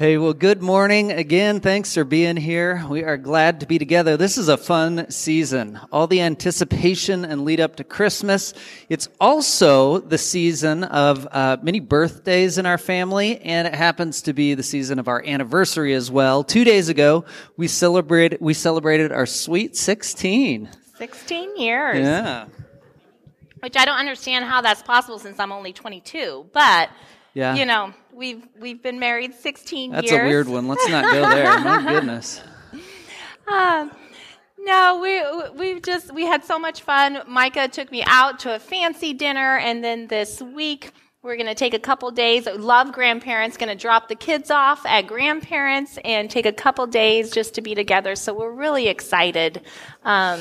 Hey, 0.00 0.16
well, 0.16 0.32
good 0.32 0.62
morning 0.62 1.12
again. 1.12 1.60
Thanks 1.60 1.92
for 1.92 2.04
being 2.04 2.38
here. 2.38 2.82
We 2.88 3.04
are 3.04 3.18
glad 3.18 3.60
to 3.60 3.66
be 3.66 3.78
together. 3.78 4.16
This 4.16 4.38
is 4.38 4.48
a 4.48 4.56
fun 4.56 5.10
season. 5.10 5.78
All 5.92 6.06
the 6.06 6.22
anticipation 6.22 7.26
and 7.26 7.44
lead 7.44 7.60
up 7.60 7.76
to 7.76 7.84
Christmas. 7.84 8.54
It's 8.88 9.10
also 9.20 9.98
the 9.98 10.16
season 10.16 10.84
of 10.84 11.28
uh, 11.30 11.58
many 11.60 11.80
birthdays 11.80 12.56
in 12.56 12.64
our 12.64 12.78
family, 12.78 13.42
and 13.42 13.68
it 13.68 13.74
happens 13.74 14.22
to 14.22 14.32
be 14.32 14.54
the 14.54 14.62
season 14.62 14.98
of 14.98 15.06
our 15.06 15.22
anniversary 15.22 15.92
as 15.92 16.10
well. 16.10 16.44
Two 16.44 16.64
days 16.64 16.88
ago, 16.88 17.26
we 17.58 17.68
celebrated 17.68 18.40
we 18.40 18.54
celebrated 18.54 19.12
our 19.12 19.26
sweet 19.26 19.76
sixteen. 19.76 20.70
Sixteen 20.96 21.58
years. 21.58 21.98
Yeah. 21.98 22.46
Which 23.58 23.76
I 23.76 23.84
don't 23.84 23.98
understand 23.98 24.46
how 24.46 24.62
that's 24.62 24.80
possible 24.80 25.18
since 25.18 25.38
I'm 25.38 25.52
only 25.52 25.74
22, 25.74 26.48
but 26.54 26.88
Yeah. 27.34 27.54
you 27.54 27.66
know, 27.66 27.92
we've 28.12 28.46
we've 28.58 28.82
been 28.82 28.98
married 28.98 29.34
16 29.34 29.90
That's 29.92 30.04
years. 30.04 30.10
That's 30.10 30.22
a 30.22 30.26
weird 30.26 30.48
one. 30.48 30.68
Let's 30.68 30.88
not 30.88 31.04
go 31.04 31.28
there. 31.28 31.60
My 31.60 31.82
goodness. 31.88 32.40
Um, 33.46 33.90
no, 34.58 35.00
we 35.00 35.58
we 35.58 35.80
just 35.80 36.12
we 36.12 36.26
had 36.26 36.44
so 36.44 36.58
much 36.58 36.82
fun. 36.82 37.22
Micah 37.26 37.68
took 37.68 37.90
me 37.90 38.02
out 38.06 38.38
to 38.40 38.54
a 38.54 38.58
fancy 38.58 39.12
dinner, 39.12 39.58
and 39.58 39.82
then 39.82 40.06
this 40.06 40.40
week 40.40 40.92
we're 41.22 41.36
going 41.36 41.48
to 41.48 41.54
take 41.54 41.74
a 41.74 41.78
couple 41.78 42.10
days. 42.10 42.46
Love 42.46 42.92
grandparents. 42.92 43.56
Going 43.56 43.68
to 43.68 43.80
drop 43.80 44.08
the 44.08 44.14
kids 44.14 44.50
off 44.50 44.84
at 44.86 45.06
grandparents 45.06 45.98
and 46.04 46.30
take 46.30 46.46
a 46.46 46.52
couple 46.52 46.86
days 46.86 47.30
just 47.30 47.54
to 47.54 47.60
be 47.60 47.74
together. 47.74 48.16
So 48.16 48.32
we're 48.32 48.52
really 48.52 48.88
excited 48.88 49.62
um, 50.04 50.40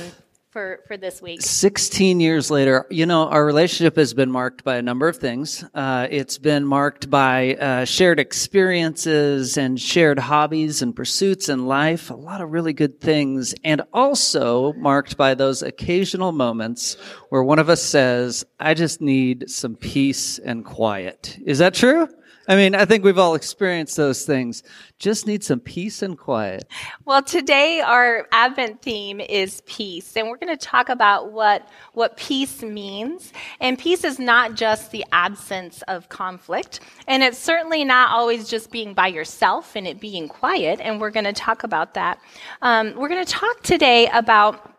for 0.51 0.79
for 0.87 0.97
this 0.97 1.21
week. 1.21 1.41
16 1.41 2.19
years 2.19 2.49
later, 2.49 2.87
you 2.89 3.05
know, 3.05 3.27
our 3.27 3.45
relationship 3.45 3.95
has 3.95 4.13
been 4.13 4.31
marked 4.31 4.63
by 4.63 4.77
a 4.77 4.81
number 4.81 5.07
of 5.07 5.17
things. 5.17 5.63
Uh, 5.73 6.07
it's 6.09 6.37
been 6.37 6.65
marked 6.65 7.09
by 7.09 7.55
uh, 7.55 7.85
shared 7.85 8.19
experiences 8.19 9.57
and 9.57 9.79
shared 9.79 10.17
hobbies 10.17 10.81
and 10.81 10.95
pursuits 10.95 11.49
in 11.49 11.67
life, 11.67 12.09
a 12.09 12.15
lot 12.15 12.41
of 12.41 12.51
really 12.51 12.73
good 12.73 12.99
things, 12.99 13.53
and 13.63 13.81
also 13.93 14.73
marked 14.73 15.17
by 15.17 15.35
those 15.35 15.61
occasional 15.61 16.31
moments 16.31 16.95
where 17.29 17.43
one 17.43 17.59
of 17.59 17.69
us 17.69 17.83
says, 17.83 18.45
I 18.59 18.73
just 18.73 19.01
need 19.01 19.49
some 19.49 19.75
peace 19.75 20.39
and 20.39 20.65
quiet. 20.65 21.37
Is 21.45 21.59
that 21.59 21.75
true? 21.75 22.07
I 22.49 22.55
mean, 22.55 22.73
I 22.73 22.85
think 22.85 23.03
we've 23.03 23.19
all 23.19 23.35
experienced 23.35 23.95
those 23.95 24.25
things. 24.25 24.63
Just 24.97 25.27
need 25.27 25.43
some 25.43 25.59
peace 25.59 26.01
and 26.01 26.17
quiet. 26.17 26.67
Well, 27.05 27.21
today 27.21 27.79
our 27.79 28.27
Advent 28.31 28.81
theme 28.81 29.21
is 29.21 29.61
peace, 29.67 30.17
and 30.17 30.27
we're 30.27 30.37
going 30.37 30.57
to 30.57 30.65
talk 30.65 30.89
about 30.89 31.31
what 31.31 31.69
what 31.93 32.17
peace 32.17 32.63
means. 32.63 33.33
And 33.61 33.77
peace 33.77 34.03
is 34.03 34.17
not 34.17 34.55
just 34.55 34.89
the 34.89 35.05
absence 35.11 35.83
of 35.83 36.09
conflict, 36.09 36.79
and 37.07 37.21
it's 37.21 37.37
certainly 37.37 37.85
not 37.85 38.09
always 38.09 38.49
just 38.49 38.71
being 38.71 38.95
by 38.95 39.09
yourself 39.09 39.75
and 39.75 39.85
it 39.85 39.99
being 39.99 40.27
quiet. 40.27 40.79
And 40.81 40.99
we're 40.99 41.11
going 41.11 41.25
to 41.25 41.33
talk 41.33 41.63
about 41.63 41.93
that. 41.93 42.19
Um, 42.63 42.95
we're 42.95 43.09
going 43.09 43.23
to 43.23 43.31
talk 43.31 43.61
today 43.61 44.09
about 44.11 44.73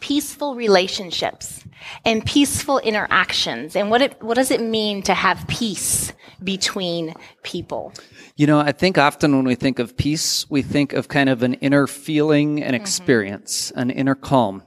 peaceful 0.00 0.54
relationships 0.54 1.64
and 2.04 2.24
peaceful 2.24 2.78
interactions, 2.78 3.76
and 3.76 3.90
what 3.90 4.02
it 4.02 4.22
what 4.22 4.34
does 4.34 4.50
it 4.50 4.60
mean 4.60 5.02
to 5.02 5.14
have 5.14 5.46
peace 5.48 6.12
between 6.42 7.14
people. 7.42 7.92
You 8.36 8.46
know, 8.46 8.60
I 8.60 8.72
think 8.72 8.96
often 8.96 9.36
when 9.36 9.44
we 9.44 9.54
think 9.54 9.78
of 9.78 9.96
peace, 9.96 10.48
we 10.48 10.62
think 10.62 10.92
of 10.92 11.08
kind 11.08 11.28
of 11.28 11.42
an 11.42 11.54
inner 11.54 11.86
feeling 11.86 12.62
and 12.62 12.74
mm-hmm. 12.74 12.82
experience, 12.82 13.70
an 13.76 13.90
inner 13.90 14.14
calm. 14.14 14.62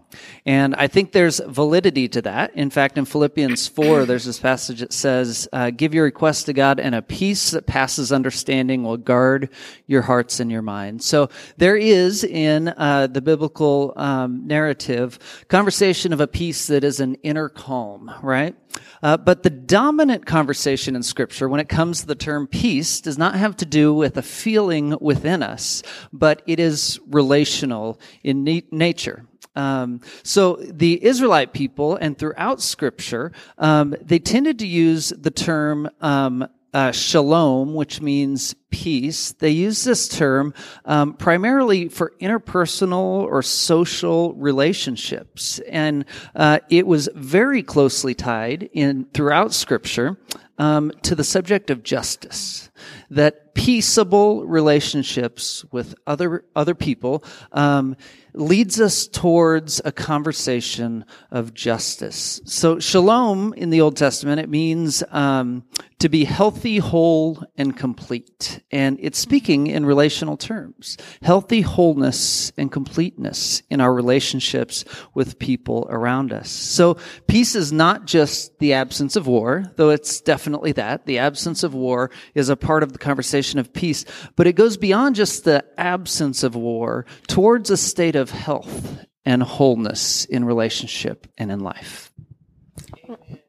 And 0.45 0.75
I 0.75 0.88
think 0.88 1.11
there's 1.11 1.39
validity 1.39 2.08
to 2.09 2.22
that. 2.23 2.56
In 2.56 2.69
fact, 2.69 2.97
in 2.97 3.06
Philippians 3.06 3.67
4, 3.67 4.06
there's 4.06 4.25
this 4.25 4.39
passage 4.39 4.80
that 4.80 4.94
says, 4.94 5.47
uh, 5.53 5.70
give 5.70 5.94
your 5.94 6.03
request 6.03 6.45
to 6.47 6.53
God 6.53 6.80
and 6.80 6.95
a 6.95 7.02
peace 7.02 7.52
that 7.52 7.66
passes 7.66 8.11
understanding 8.11 8.83
will 8.83 8.97
guard 8.97 9.50
your 9.88 10.02
hearts 10.02 10.39
and 10.39 10.52
your 10.52 10.61
minds. 10.61 11.05
So 11.05 11.30
there 11.58 11.78
is 11.78 12.23
in 12.23 12.70
uh, 12.70 13.08
the 13.08 13.22
biblical 13.22 13.94
um, 13.95 14.47
narrative 14.47 15.20
conversation 15.47 16.14
of 16.14 16.22
a 16.22 16.27
peace 16.27 16.67
that 16.67 16.83
is 16.83 16.99
an 16.99 17.15
inner 17.15 17.49
calm, 17.49 18.11
right? 18.21 18.55
Uh, 19.02 19.17
but 19.17 19.43
the 19.43 19.49
dominant 19.49 20.26
conversation 20.26 20.95
in 20.95 21.04
scripture 21.04 21.49
when 21.49 21.59
it 21.59 21.70
comes 21.70 22.02
to 22.02 22.08
the 22.08 22.15
term 22.15 22.48
peace 22.48 23.02
does 23.02 23.17
not 23.17 23.36
have 23.36 23.55
to 23.58 23.65
do 23.65 23.93
with 23.93 24.17
a 24.17 24.21
feeling 24.21 24.98
within 25.02 25.43
us, 25.43 25.83
but 26.11 26.42
it 26.48 26.59
is 26.59 26.99
relational 27.08 27.99
in 28.23 28.43
na- 28.43 28.61
nature. 28.71 29.26
Um, 29.55 30.02
so 30.23 30.55
the 30.55 31.03
Israelite 31.03 31.53
people 31.53 31.95
and 31.95 32.17
throughout 32.17 32.61
scripture, 32.61 33.31
um, 33.58 33.95
they 34.02 34.19
tended 34.19 34.59
to 34.59 34.67
use 34.67 35.09
the 35.09 35.31
term, 35.31 35.89
um, 36.02 36.47
uh, 36.73 36.91
shalom, 36.91 37.75
which 37.75 38.02
means 38.02 38.55
peace. 38.73 39.34
They 39.34 39.52
use 39.52 39.84
this 39.84 40.08
term 40.08 40.54
um, 40.84 41.14
primarily 41.14 41.89
for 41.89 42.11
interpersonal 42.20 43.23
or 43.23 43.44
social 43.44 44.34
relationships, 44.34 45.60
and 45.70 46.06
uh, 46.36 46.60
it 46.70 46.88
was 46.88 47.08
very 47.14 47.62
closely 47.62 48.16
tied 48.16 48.70
in 48.73 49.06
throughout 49.14 49.54
Scripture 49.54 50.17
um, 50.58 50.92
to 51.04 51.16
the 51.16 51.23
subject 51.23 51.70
of 51.70 51.83
justice. 51.83 52.70
That 53.10 53.54
peaceable 53.54 54.45
relationships 54.45 55.64
with 55.72 55.94
other 56.08 56.44
other 56.56 56.73
people 56.73 57.23
um, 57.52 57.95
leads 58.33 58.82
us 58.82 59.08
towards 59.08 59.82
a 59.86 59.92
conversation 59.92 61.06
of 61.30 61.54
justice. 61.54 62.42
So 62.45 62.80
shalom 62.80 63.54
in 63.54 63.70
the 63.70 63.82
Old 63.82 63.95
Testament 63.95 64.42
it 64.42 64.50
means 64.50 65.04
um, 65.12 65.64
to 66.00 66.10
be 66.10 66.26
healthy, 66.26 66.80
whole, 66.80 67.44
and 67.56 67.78
complete, 67.78 68.60
and 68.72 68.98
it's 69.02 69.20
speaking 69.20 69.68
in 69.68 69.86
relational 69.86 70.38
terms: 70.38 70.98
healthy 71.22 71.62
wholeness 71.62 72.52
and 72.58 72.72
completeness 72.72 73.62
in 73.70 73.82
our 73.82 73.94
relationships 73.94 74.86
with 75.14 75.40
people 75.40 75.88
around 75.90 76.32
us. 76.32 76.50
So 76.50 76.98
peace 77.28 77.56
is 77.56 77.72
not 77.72 78.06
just 78.06 78.58
the 78.60 78.74
absence 78.74 79.16
of 79.16 79.28
war, 79.28 79.66
though 79.76 79.90
it's 79.90 80.22
definitely 80.22 80.72
that. 80.74 81.06
The 81.06 81.20
absence 81.20 81.64
of 81.64 81.74
war 81.74 82.12
is 82.36 82.50
a 82.50 82.56
part 82.56 82.84
of 82.84 82.94
the 82.94 83.00
conversation 83.00 83.60
of 83.60 83.74
peace, 83.74 84.06
but 84.36 84.48
it 84.48 84.54
goes 84.54 84.78
beyond 84.78 85.16
just 85.16 85.44
the 85.44 85.66
absence 85.78 86.44
of 86.44 86.56
war 86.56 87.06
towards 87.28 87.70
a 87.70 87.78
state 87.78 88.16
of 88.16 88.30
health 88.30 89.06
and 89.26 89.42
wholeness 89.42 90.26
in 90.26 90.45
relationship 90.45 91.28
and 91.38 91.52
in 91.52 91.60
life. 91.60 92.13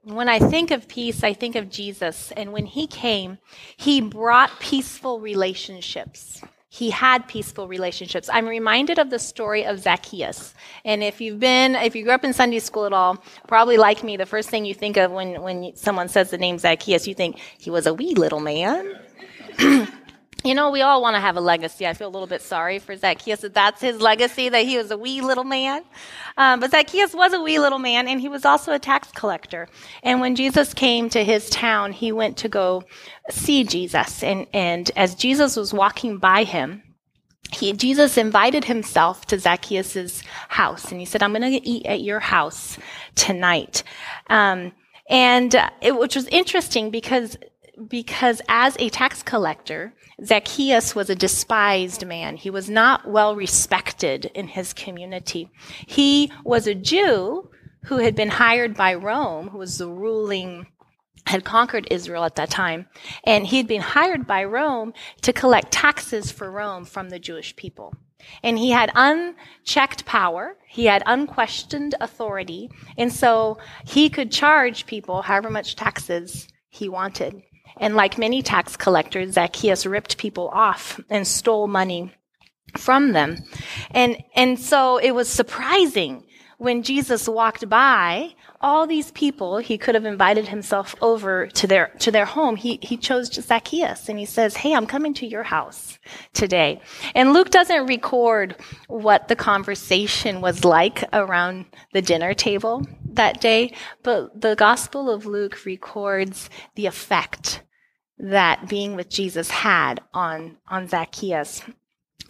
When 0.04 0.28
I 0.28 0.38
think 0.38 0.70
of 0.70 0.86
peace, 0.86 1.24
I 1.24 1.32
think 1.32 1.56
of 1.56 1.70
Jesus. 1.70 2.30
And 2.36 2.52
when 2.52 2.66
he 2.66 2.86
came, 2.86 3.38
he 3.76 4.02
brought 4.02 4.60
peaceful 4.60 5.18
relationships. 5.18 6.42
He 6.68 6.90
had 6.90 7.26
peaceful 7.28 7.68
relationships. 7.68 8.28
I'm 8.32 8.46
reminded 8.46 8.98
of 8.98 9.08
the 9.08 9.18
story 9.18 9.64
of 9.64 9.78
Zacchaeus. 9.78 10.54
And 10.84 11.02
if 11.02 11.20
you've 11.20 11.38
been, 11.38 11.76
if 11.76 11.94
you 11.94 12.02
grew 12.02 12.12
up 12.12 12.24
in 12.24 12.32
Sunday 12.32 12.58
school 12.58 12.84
at 12.84 12.92
all, 12.92 13.22
probably 13.46 13.76
like 13.78 14.02
me, 14.02 14.16
the 14.16 14.26
first 14.26 14.50
thing 14.50 14.64
you 14.64 14.74
think 14.74 14.96
of 14.96 15.10
when, 15.10 15.40
when 15.40 15.74
someone 15.76 16.08
says 16.08 16.30
the 16.30 16.38
name 16.38 16.58
Zacchaeus, 16.58 17.06
you 17.06 17.14
think 17.14 17.38
he 17.58 17.70
was 17.70 17.86
a 17.86 17.94
wee 17.94 18.14
little 18.14 18.40
man. 18.40 18.98
you 20.44 20.54
know, 20.54 20.70
we 20.70 20.82
all 20.82 21.00
want 21.00 21.16
to 21.16 21.20
have 21.20 21.36
a 21.36 21.40
legacy. 21.40 21.86
I 21.86 21.94
feel 21.94 22.08
a 22.08 22.10
little 22.10 22.26
bit 22.26 22.42
sorry 22.42 22.78
for 22.78 22.94
Zacchaeus 22.94 23.40
that 23.40 23.54
that's 23.54 23.80
his 23.80 24.00
legacy, 24.00 24.50
that 24.50 24.66
he 24.66 24.76
was 24.76 24.90
a 24.90 24.98
wee 24.98 25.22
little 25.22 25.44
man. 25.44 25.82
Um, 26.36 26.60
but 26.60 26.70
Zacchaeus 26.70 27.14
was 27.14 27.32
a 27.32 27.40
wee 27.40 27.58
little 27.58 27.78
man, 27.78 28.06
and 28.06 28.20
he 28.20 28.28
was 28.28 28.44
also 28.44 28.72
a 28.72 28.78
tax 28.78 29.10
collector. 29.12 29.68
And 30.02 30.20
when 30.20 30.36
Jesus 30.36 30.74
came 30.74 31.08
to 31.10 31.24
his 31.24 31.48
town, 31.48 31.92
he 31.92 32.12
went 32.12 32.36
to 32.38 32.48
go 32.50 32.84
see 33.30 33.64
Jesus. 33.64 34.22
And, 34.22 34.46
and 34.52 34.90
as 34.96 35.14
Jesus 35.14 35.56
was 35.56 35.72
walking 35.72 36.18
by 36.18 36.44
him, 36.44 36.82
he, 37.50 37.72
Jesus 37.72 38.18
invited 38.18 38.64
himself 38.64 39.26
to 39.26 39.38
Zacchaeus' 39.38 40.22
house, 40.48 40.90
and 40.90 41.00
he 41.00 41.06
said, 41.06 41.22
I'm 41.22 41.32
going 41.32 41.42
to 41.52 41.66
eat 41.66 41.86
at 41.86 42.02
your 42.02 42.20
house 42.20 42.76
tonight. 43.14 43.82
Um, 44.28 44.72
and 45.08 45.54
it, 45.80 45.98
which 45.98 46.16
was 46.16 46.26
interesting 46.28 46.90
because 46.90 47.36
because 47.88 48.40
as 48.48 48.76
a 48.78 48.88
tax 48.88 49.22
collector, 49.22 49.94
Zacchaeus 50.24 50.94
was 50.94 51.10
a 51.10 51.14
despised 51.14 52.06
man. 52.06 52.36
He 52.36 52.50
was 52.50 52.70
not 52.70 53.08
well 53.08 53.34
respected 53.34 54.26
in 54.34 54.48
his 54.48 54.72
community. 54.72 55.50
He 55.86 56.30
was 56.44 56.66
a 56.66 56.74
Jew 56.74 57.50
who 57.84 57.98
had 57.98 58.14
been 58.14 58.30
hired 58.30 58.74
by 58.76 58.94
Rome, 58.94 59.48
who 59.48 59.58
was 59.58 59.78
the 59.78 59.88
ruling 59.88 60.66
had 61.26 61.44
conquered 61.44 61.88
Israel 61.90 62.24
at 62.24 62.34
that 62.34 62.50
time, 62.50 62.86
and 63.24 63.46
he 63.46 63.56
had 63.56 63.66
been 63.66 63.80
hired 63.80 64.26
by 64.26 64.44
Rome 64.44 64.92
to 65.22 65.32
collect 65.32 65.72
taxes 65.72 66.30
for 66.30 66.50
Rome 66.50 66.84
from 66.84 67.08
the 67.08 67.18
Jewish 67.18 67.56
people. 67.56 67.94
And 68.42 68.58
he 68.58 68.70
had 68.70 68.92
unchecked 68.94 70.04
power, 70.04 70.56
he 70.68 70.84
had 70.84 71.02
unquestioned 71.06 71.94
authority, 72.00 72.70
and 72.98 73.12
so 73.12 73.58
he 73.86 74.08
could 74.08 74.30
charge 74.30 74.86
people 74.86 75.22
however 75.22 75.50
much 75.50 75.76
taxes 75.76 76.46
he 76.68 76.88
wanted. 76.88 77.42
And 77.78 77.96
like 77.96 78.18
many 78.18 78.42
tax 78.42 78.76
collectors, 78.76 79.34
Zacchaeus 79.34 79.86
ripped 79.86 80.18
people 80.18 80.48
off 80.48 81.00
and 81.10 81.26
stole 81.26 81.66
money 81.66 82.12
from 82.76 83.12
them. 83.12 83.38
And, 83.90 84.22
and 84.34 84.58
so 84.58 84.98
it 84.98 85.12
was 85.12 85.28
surprising 85.28 86.24
when 86.58 86.82
Jesus 86.82 87.28
walked 87.28 87.68
by, 87.68 88.34
all 88.60 88.86
these 88.86 89.10
people, 89.10 89.58
he 89.58 89.76
could 89.76 89.94
have 89.94 90.06
invited 90.06 90.48
himself 90.48 90.94
over 91.02 91.48
to 91.48 91.66
their, 91.66 91.88
to 91.98 92.10
their 92.10 92.24
home. 92.24 92.56
He, 92.56 92.78
he 92.80 92.96
chose 92.96 93.30
Zacchaeus 93.30 94.08
and 94.08 94.18
he 94.18 94.24
says, 94.24 94.56
Hey, 94.56 94.74
I'm 94.74 94.86
coming 94.86 95.12
to 95.14 95.26
your 95.26 95.42
house 95.42 95.98
today. 96.32 96.80
And 97.14 97.34
Luke 97.34 97.50
doesn't 97.50 97.86
record 97.86 98.56
what 98.86 99.28
the 99.28 99.36
conversation 99.36 100.40
was 100.40 100.64
like 100.64 101.04
around 101.12 101.66
the 101.92 102.00
dinner 102.00 102.32
table 102.32 102.86
that 103.16 103.40
day, 103.40 103.74
but 104.02 104.40
the 104.40 104.54
Gospel 104.54 105.10
of 105.10 105.26
Luke 105.26 105.64
records 105.64 106.50
the 106.74 106.86
effect 106.86 107.62
that 108.18 108.68
being 108.68 108.96
with 108.96 109.08
Jesus 109.08 109.50
had 109.50 110.00
on, 110.12 110.56
on 110.68 110.88
Zacchaeus. 110.88 111.62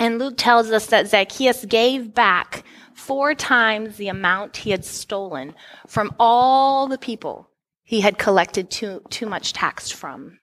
And 0.01 0.19
Luke 0.19 0.35
tells 0.37 0.71
us 0.71 0.87
that 0.87 1.09
Zacchaeus 1.09 1.65
gave 1.65 2.15
back 2.15 2.65
four 2.95 3.35
times 3.35 3.97
the 3.97 4.09
amount 4.09 4.59
he 4.59 4.71
had 4.71 4.85
stolen 4.85 5.55
from 5.87 6.15
all 6.19 6.87
the 6.87 6.99
people 6.99 7.51
he 7.83 8.01
had 8.01 8.19
collected 8.19 8.71
too, 8.71 9.03
too 9.11 9.27
much 9.27 9.53
tax 9.53 9.91
from. 9.91 10.39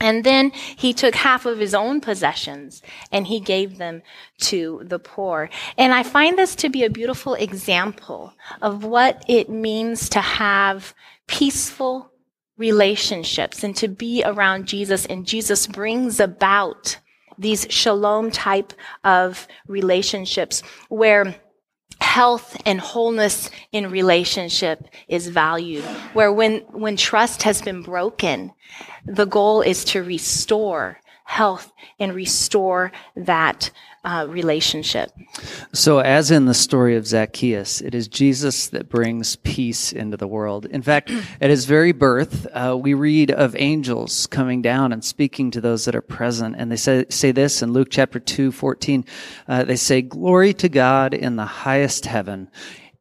And 0.00 0.24
then 0.24 0.50
he 0.50 0.92
took 0.92 1.14
half 1.14 1.46
of 1.46 1.58
his 1.58 1.74
own 1.74 2.00
possessions 2.00 2.82
and 3.10 3.26
he 3.26 3.40
gave 3.40 3.78
them 3.78 4.02
to 4.38 4.82
the 4.84 4.98
poor. 4.98 5.48
And 5.78 5.94
I 5.94 6.02
find 6.02 6.38
this 6.38 6.54
to 6.56 6.68
be 6.68 6.84
a 6.84 6.90
beautiful 6.90 7.34
example 7.34 8.34
of 8.60 8.84
what 8.84 9.24
it 9.26 9.48
means 9.48 10.08
to 10.10 10.20
have 10.20 10.94
peaceful 11.26 12.10
relationships 12.58 13.64
and 13.64 13.74
to 13.76 13.88
be 13.88 14.22
around 14.24 14.66
Jesus. 14.66 15.06
And 15.06 15.26
Jesus 15.26 15.66
brings 15.66 16.20
about 16.20 16.98
these 17.38 17.66
shalom 17.70 18.30
type 18.30 18.72
of 19.04 19.46
relationships 19.66 20.62
where 20.88 21.34
health 22.16 22.56
and 22.64 22.80
wholeness 22.80 23.50
in 23.72 23.90
relationship 23.90 24.88
is 25.06 25.28
valued. 25.28 25.84
Where 26.14 26.32
when 26.32 26.60
when 26.72 26.96
trust 26.96 27.42
has 27.42 27.60
been 27.60 27.82
broken 27.82 28.52
the 29.04 29.26
goal 29.26 29.60
is 29.60 29.84
to 29.84 30.02
restore 30.02 30.98
health 31.24 31.70
and 31.98 32.14
restore 32.14 32.92
that 33.16 33.70
uh, 34.06 34.24
relationship. 34.28 35.10
So, 35.72 35.98
as 35.98 36.30
in 36.30 36.46
the 36.46 36.54
story 36.54 36.96
of 36.96 37.06
Zacchaeus, 37.06 37.80
it 37.80 37.94
is 37.94 38.06
Jesus 38.06 38.68
that 38.68 38.88
brings 38.88 39.34
peace 39.36 39.92
into 39.92 40.16
the 40.16 40.28
world. 40.28 40.64
In 40.66 40.80
fact, 40.80 41.10
at 41.40 41.50
his 41.50 41.64
very 41.64 41.92
birth, 41.92 42.46
uh, 42.52 42.78
we 42.80 42.94
read 42.94 43.32
of 43.32 43.56
angels 43.58 44.28
coming 44.28 44.62
down 44.62 44.92
and 44.92 45.04
speaking 45.04 45.50
to 45.50 45.60
those 45.60 45.84
that 45.84 45.96
are 45.96 46.00
present. 46.02 46.54
And 46.56 46.70
they 46.70 46.76
say, 46.76 47.04
say 47.10 47.32
this 47.32 47.62
in 47.62 47.72
Luke 47.72 47.88
chapter 47.90 48.20
2, 48.20 48.52
14. 48.52 49.04
Uh, 49.48 49.64
they 49.64 49.76
say, 49.76 50.02
Glory 50.02 50.54
to 50.54 50.68
God 50.68 51.12
in 51.12 51.34
the 51.34 51.44
highest 51.44 52.06
heaven, 52.06 52.48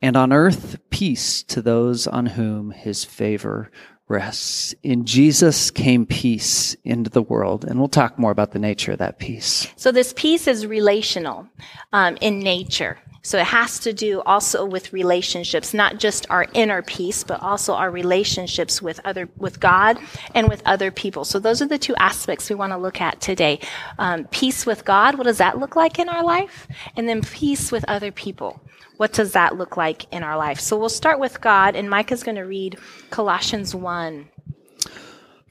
and 0.01 0.17
on 0.17 0.33
earth 0.33 0.79
peace 0.89 1.43
to 1.43 1.61
those 1.61 2.07
on 2.07 2.25
whom 2.25 2.71
his 2.71 3.03
favor 3.03 3.69
rests. 4.07 4.75
In 4.83 5.05
Jesus 5.05 5.71
came 5.71 6.05
peace 6.05 6.75
into 6.83 7.09
the 7.09 7.21
world. 7.21 7.65
And 7.65 7.79
we'll 7.79 7.87
talk 7.87 8.19
more 8.19 8.31
about 8.31 8.51
the 8.51 8.59
nature 8.59 8.91
of 8.91 8.99
that 8.99 9.19
peace. 9.19 9.67
So 9.75 9.91
this 9.91 10.13
peace 10.13 10.47
is 10.47 10.67
relational 10.67 11.47
um, 11.91 12.17
in 12.21 12.39
nature. 12.39 12.99
So 13.23 13.39
it 13.39 13.47
has 13.47 13.79
to 13.79 13.91
do 13.91 14.21
also 14.21 14.65
with 14.65 14.93
relationships, 14.93 15.73
not 15.73 15.97
just 15.97 16.29
our 16.29 16.45
inner 16.53 16.83
peace, 16.83 17.23
but 17.23 17.41
also 17.41 17.73
our 17.73 17.89
relationships 17.89 18.83
with 18.83 18.99
other, 19.03 19.27
with 19.37 19.59
God 19.59 19.97
and 20.35 20.47
with 20.47 20.61
other 20.67 20.91
people. 20.91 21.25
So 21.25 21.39
those 21.39 21.59
are 21.59 21.65
the 21.65 21.79
two 21.79 21.95
aspects 21.95 22.51
we 22.51 22.55
want 22.55 22.73
to 22.73 22.77
look 22.77 23.01
at 23.01 23.21
today. 23.21 23.61
Um, 23.97 24.25
peace 24.25 24.67
with 24.67 24.85
God, 24.85 25.17
what 25.17 25.23
does 25.23 25.39
that 25.39 25.57
look 25.57 25.75
like 25.75 25.97
in 25.97 26.07
our 26.07 26.23
life? 26.23 26.67
And 26.95 27.09
then 27.09 27.23
peace 27.23 27.71
with 27.71 27.83
other 27.87 28.11
people 28.11 28.61
what 28.97 29.13
does 29.13 29.33
that 29.33 29.57
look 29.57 29.77
like 29.77 30.11
in 30.13 30.23
our 30.23 30.37
life? 30.37 30.59
So 30.59 30.77
we'll 30.77 30.89
start 30.89 31.19
with 31.19 31.41
God, 31.41 31.75
and 31.75 31.89
Mike 31.89 32.11
is 32.11 32.23
going 32.23 32.35
to 32.35 32.43
read 32.43 32.77
Colossians 33.09 33.75
1. 33.75 34.29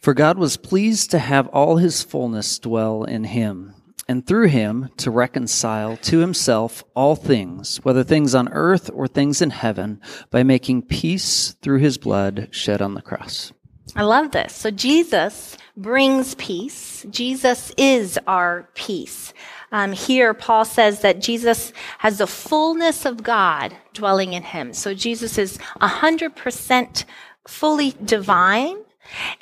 For 0.00 0.14
God 0.14 0.38
was 0.38 0.56
pleased 0.56 1.10
to 1.12 1.18
have 1.18 1.48
all 1.48 1.76
his 1.76 2.02
fullness 2.02 2.58
dwell 2.58 3.04
in 3.04 3.24
him, 3.24 3.74
and 4.06 4.26
through 4.26 4.48
him 4.48 4.90
to 4.98 5.10
reconcile 5.10 5.96
to 5.98 6.18
himself 6.18 6.84
all 6.94 7.16
things, 7.16 7.78
whether 7.84 8.04
things 8.04 8.34
on 8.34 8.48
earth 8.48 8.90
or 8.92 9.08
things 9.08 9.40
in 9.40 9.50
heaven, 9.50 10.00
by 10.30 10.42
making 10.42 10.82
peace 10.82 11.52
through 11.62 11.78
his 11.78 11.96
blood 11.96 12.48
shed 12.50 12.82
on 12.82 12.94
the 12.94 13.02
cross. 13.02 13.52
I 13.96 14.02
love 14.02 14.32
this. 14.32 14.54
So 14.54 14.70
Jesus 14.70 15.56
brings 15.76 16.34
peace. 16.34 17.06
Jesus 17.10 17.72
is 17.76 18.18
our 18.26 18.68
peace. 18.74 19.32
Um, 19.74 19.90
here, 19.90 20.34
Paul 20.34 20.64
says 20.64 21.00
that 21.00 21.20
Jesus 21.20 21.72
has 21.98 22.18
the 22.18 22.28
fullness 22.28 23.04
of 23.04 23.24
God 23.24 23.76
dwelling 23.92 24.32
in 24.32 24.44
him. 24.44 24.72
So 24.72 24.94
Jesus 24.94 25.36
is 25.36 25.58
100% 25.80 27.04
fully 27.48 27.92
divine, 28.04 28.76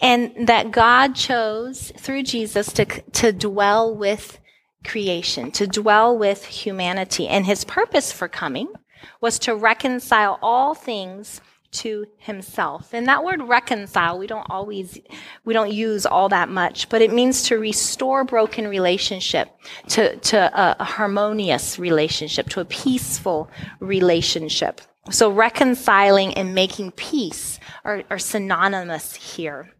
and 0.00 0.48
that 0.48 0.70
God 0.70 1.14
chose 1.14 1.92
through 1.98 2.22
Jesus 2.22 2.72
to, 2.72 2.86
to 2.86 3.34
dwell 3.34 3.94
with 3.94 4.40
creation, 4.86 5.50
to 5.50 5.66
dwell 5.66 6.16
with 6.16 6.46
humanity. 6.46 7.28
And 7.28 7.44
his 7.44 7.64
purpose 7.64 8.10
for 8.10 8.26
coming 8.26 8.68
was 9.20 9.38
to 9.40 9.54
reconcile 9.54 10.38
all 10.40 10.74
things 10.74 11.42
to 11.72 12.06
himself. 12.18 12.92
And 12.92 13.06
that 13.06 13.24
word 13.24 13.42
reconcile, 13.42 14.18
we 14.18 14.26
don't 14.26 14.46
always, 14.50 14.98
we 15.44 15.54
don't 15.54 15.72
use 15.72 16.06
all 16.06 16.28
that 16.28 16.48
much, 16.48 16.88
but 16.88 17.02
it 17.02 17.12
means 17.12 17.42
to 17.44 17.58
restore 17.58 18.24
broken 18.24 18.68
relationship 18.68 19.48
to, 19.88 20.16
to 20.16 20.50
a, 20.78 20.84
harmonious 20.84 21.78
relationship, 21.78 22.48
to 22.50 22.60
a 22.60 22.64
peaceful 22.64 23.50
relationship. 23.80 24.80
So 25.10 25.30
reconciling 25.30 26.34
and 26.34 26.54
making 26.54 26.92
peace 26.92 27.58
are, 27.84 28.04
are 28.10 28.18
synonymous 28.18 29.14
here. 29.14 29.72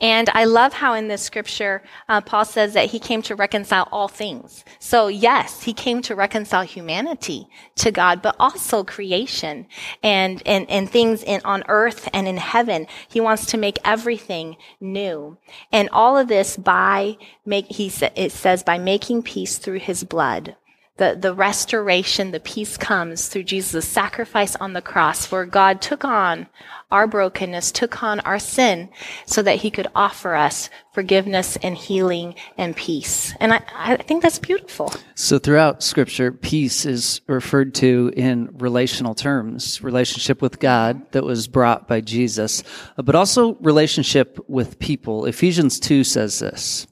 And 0.00 0.28
I 0.30 0.44
love 0.44 0.72
how 0.72 0.94
in 0.94 1.08
this 1.08 1.22
scripture, 1.22 1.82
uh, 2.08 2.20
Paul 2.20 2.44
says 2.44 2.74
that 2.74 2.90
he 2.90 2.98
came 2.98 3.22
to 3.22 3.36
reconcile 3.36 3.88
all 3.92 4.08
things. 4.08 4.64
So 4.78 5.08
yes, 5.08 5.62
he 5.62 5.72
came 5.72 6.02
to 6.02 6.14
reconcile 6.14 6.62
humanity 6.62 7.46
to 7.76 7.90
God, 7.90 8.22
but 8.22 8.36
also 8.38 8.84
creation 8.84 9.66
and, 10.02 10.42
and, 10.46 10.68
and 10.68 10.90
things 10.90 11.22
in, 11.22 11.40
on 11.44 11.62
earth 11.68 12.08
and 12.12 12.26
in 12.26 12.38
heaven. 12.38 12.86
He 13.08 13.20
wants 13.20 13.46
to 13.46 13.56
make 13.56 13.78
everything 13.84 14.56
new. 14.80 15.38
And 15.70 15.88
all 15.90 16.18
of 16.18 16.28
this 16.28 16.56
by 16.56 17.16
make, 17.46 17.66
he 17.66 17.88
sa- 17.88 18.10
it 18.16 18.32
says 18.32 18.62
by 18.62 18.78
making 18.78 19.22
peace 19.22 19.58
through 19.58 19.78
his 19.78 20.04
blood 20.04 20.56
the, 21.02 21.16
the 21.16 21.34
restoration, 21.34 22.30
the 22.30 22.38
peace 22.38 22.76
comes 22.76 23.26
through 23.26 23.42
Jesus' 23.42 23.88
sacrifice 23.88 24.54
on 24.56 24.72
the 24.72 24.80
cross, 24.80 25.32
where 25.32 25.44
God 25.44 25.82
took 25.82 26.04
on 26.04 26.46
our 26.92 27.08
brokenness, 27.08 27.72
took 27.72 28.04
on 28.04 28.20
our 28.20 28.38
sin, 28.38 28.88
so 29.26 29.42
that 29.42 29.56
he 29.56 29.70
could 29.70 29.88
offer 29.96 30.36
us 30.36 30.70
forgiveness 30.92 31.56
and 31.56 31.76
healing 31.76 32.36
and 32.56 32.76
peace. 32.76 33.34
And 33.40 33.52
I, 33.52 33.62
I 33.74 33.96
think 33.96 34.22
that's 34.22 34.38
beautiful. 34.38 34.92
So 35.16 35.40
throughout 35.40 35.82
scripture, 35.82 36.30
peace 36.30 36.86
is 36.86 37.20
referred 37.26 37.74
to 37.76 38.12
in 38.16 38.50
relational 38.58 39.16
terms, 39.16 39.82
relationship 39.82 40.40
with 40.40 40.60
God 40.60 41.10
that 41.10 41.24
was 41.24 41.48
brought 41.48 41.88
by 41.88 42.00
Jesus, 42.00 42.62
but 42.94 43.16
also 43.16 43.54
relationship 43.54 44.38
with 44.48 44.78
people. 44.78 45.24
Ephesians 45.24 45.80
2 45.80 46.04
says 46.04 46.38
this. 46.38 46.86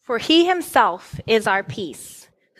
For 0.00 0.18
he 0.18 0.46
himself 0.46 1.20
is 1.28 1.46
our 1.46 1.62
peace 1.62 2.21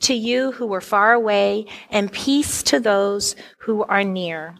to 0.00 0.14
you 0.14 0.52
who 0.52 0.66
were 0.66 0.80
far 0.80 1.12
away 1.12 1.66
and 1.90 2.12
peace 2.12 2.62
to 2.64 2.80
those 2.80 3.36
who 3.58 3.82
are 3.84 4.04
near 4.04 4.56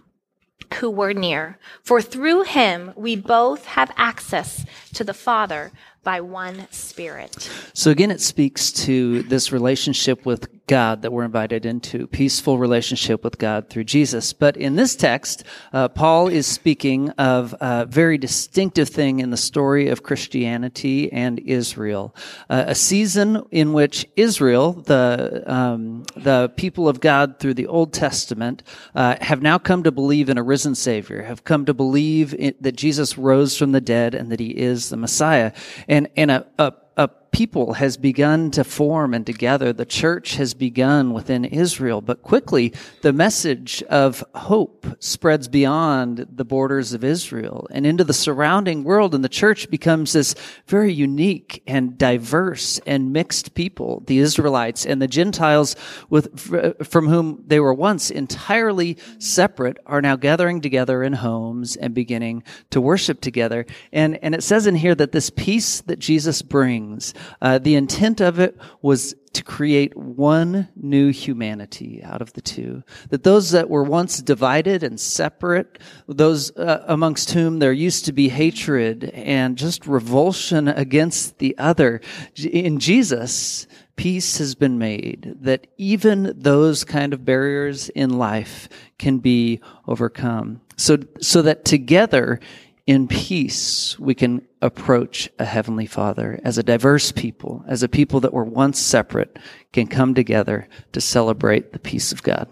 who 0.75 0.91
were 0.91 1.15
near. 1.15 1.59
For 1.83 2.03
through 2.03 2.43
him 2.43 2.93
we 2.97 3.17
both 3.17 3.65
have 3.65 3.93
access 3.97 4.65
to 4.95 5.05
the 5.05 5.15
Father 5.15 5.73
by 6.03 6.21
one 6.21 6.67
Spirit. 6.71 7.51
So 7.75 7.91
again, 7.91 8.11
it 8.11 8.21
speaks 8.21 8.73
to 8.85 9.23
this 9.25 9.53
relationship 9.53 10.25
with 10.27 10.49
God 10.69 11.03
that 11.03 11.11
we're 11.11 11.25
invited 11.25 11.67
into, 11.67 12.07
peaceful 12.07 12.59
relationship 12.59 13.25
with 13.25 13.39
God 13.39 13.69
through 13.69 13.85
Jesus. 13.85 14.33
But 14.33 14.57
in 14.57 14.77
this 14.77 14.95
text, 14.95 15.43
uh, 15.73 15.89
Paul 15.89 16.29
is 16.29 16.47
speaking 16.47 17.11
of 17.11 17.55
a 17.61 17.87
very 17.87 18.19
distinctive 18.19 18.89
thing 18.89 19.19
in 19.19 19.31
the 19.31 19.37
story 19.37 19.89
of 19.89 20.03
Christianity 20.03 21.13
and 21.13 21.41
Israel, 21.41 22.15
uh, 22.49 22.65
a 22.69 22.75
season 22.75 23.43
in 23.51 23.73
which 23.73 24.07
Israel, 24.15 24.75
the 24.75 25.43
um, 25.47 26.05
the 26.17 26.51
people 26.57 26.89
of 26.89 27.01
God 27.01 27.39
through 27.39 27.55
the 27.55 27.67
Old 27.67 27.93
Testament, 27.93 28.63
uh, 28.95 29.17
have 29.21 29.43
now 29.43 29.59
come 29.59 29.83
to 29.83 29.91
believe 29.91 30.29
in 30.29 30.39
a 30.39 30.43
risen 30.43 30.75
Savior, 30.75 31.23
have 31.23 31.45
come 31.45 31.65
to 31.65 31.75
believe 31.75 32.31
that 32.61 32.77
Jesus 32.77 33.19
rose 33.19 33.57
from 33.57 33.73
the 33.73 33.81
dead 33.81 34.15
and 34.15 34.31
that 34.31 34.41
He 34.41 34.51
is 34.57 34.91
the 34.91 34.97
Messiah, 34.97 35.53
and 35.89 36.09
and 36.17 36.31
a, 36.31 36.47
a 36.59 36.73
a 36.99 37.09
people 37.31 37.75
has 37.75 37.97
begun 37.97 38.51
to 38.53 38.65
form 38.65 39.15
and 39.15 39.27
to 39.27 39.33
gather. 39.33 39.73
The 39.73 39.85
church 39.85 40.37
has 40.37 40.55
begun 40.55 41.13
within 41.13 41.45
Israel, 41.45 42.01
but 42.01 42.23
quickly 42.23 42.73
the 43.03 43.13
message 43.13 43.83
of 43.85 44.25
hope 44.35 44.87
spreads 44.99 45.49
beyond 45.49 46.27
the 46.31 46.45
borders 46.45 46.93
of 46.93 47.05
Israel 47.05 47.67
and 47.71 47.87
into 47.87 48.05
the 48.05 48.13
surrounding 48.13 48.85
world. 48.85 49.15
And 49.15 49.25
the 49.25 49.29
church 49.29 49.71
becomes 49.71 50.13
this 50.13 50.35
very 50.67 50.93
unique 50.93 51.63
and 51.67 51.99
diverse 51.99 52.81
and 52.87 53.13
mixed 53.13 53.55
people. 53.55 54.03
The 54.07 54.19
Israelites 54.19 54.87
and 54.87 55.01
the 55.01 55.09
Gentiles 55.09 55.77
with, 56.09 56.87
from 56.87 57.09
whom 57.09 57.45
they 57.47 57.61
were 57.61 57.75
once 57.75 58.11
entirely 58.11 58.97
separate 59.19 59.79
are 59.87 60.03
now 60.03 60.17
gathering 60.17 60.61
together 60.61 61.03
in 61.03 61.13
homes 61.13 61.77
and 61.77 61.95
beginning 61.95 62.43
to 62.71 62.81
worship 62.81 63.21
together. 63.21 63.67
And, 63.93 64.19
and 64.23 64.35
it 64.35 64.43
says 64.43 64.67
in 64.67 64.75
here 64.75 64.95
that 64.95 65.13
this 65.13 65.31
peace 65.31 65.81
that 65.83 65.99
Jesus 65.99 66.43
brings 66.43 67.15
uh, 67.41 67.59
the 67.59 67.75
intent 67.75 68.21
of 68.21 68.39
it 68.39 68.57
was 68.83 69.15
to 69.33 69.45
create 69.45 69.97
one 69.97 70.69
new 70.75 71.11
humanity 71.11 72.03
out 72.03 72.23
of 72.23 72.33
the 72.33 72.41
two. 72.41 72.83
That 73.11 73.23
those 73.23 73.51
that 73.53 73.71
were 73.71 73.85
once 73.85 74.21
divided 74.21 74.83
and 74.83 74.99
separate, 74.99 75.79
those 76.07 76.51
uh, 76.57 76.85
amongst 76.89 77.31
whom 77.33 77.59
there 77.59 77.73
used 77.73 78.05
to 78.07 78.13
be 78.13 78.29
hatred 78.29 79.05
and 79.05 79.57
just 79.57 79.87
revulsion 79.87 80.69
against 80.69 81.39
the 81.39 81.57
other, 81.59 82.01
in 82.37 82.79
Jesus, 82.79 83.67
peace 83.97 84.39
has 84.39 84.55
been 84.55 84.79
made. 84.79 85.37
That 85.41 85.67
even 85.77 86.33
those 86.37 86.85
kind 86.85 87.13
of 87.13 87.25
barriers 87.25 87.91
in 87.91 88.19
life 88.19 88.69
can 88.99 89.19
be 89.19 89.61
overcome. 89.87 90.63
So, 90.77 90.99
so 91.21 91.43
that 91.43 91.65
together 91.65 92.41
in 92.89 93.07
peace, 93.07 93.99
we 93.99 94.15
can 94.15 94.49
approach 94.63 95.29
a 95.39 95.45
heavenly 95.45 95.85
father 95.85 96.41
as 96.43 96.57
a 96.57 96.63
diverse 96.63 97.13
people, 97.13 97.63
as 97.69 97.83
a 97.83 97.89
people 97.89 98.19
that 98.21 98.33
were 98.33 98.45
once 98.45 98.79
separate, 98.79 99.39
can 99.75 99.87
come 99.87 100.15
together 100.15 100.67
to 100.93 101.01
celebrate 101.03 101.75
the 101.75 101.79
peace 101.79 102.13
of 102.13 102.23
God. 102.23 102.49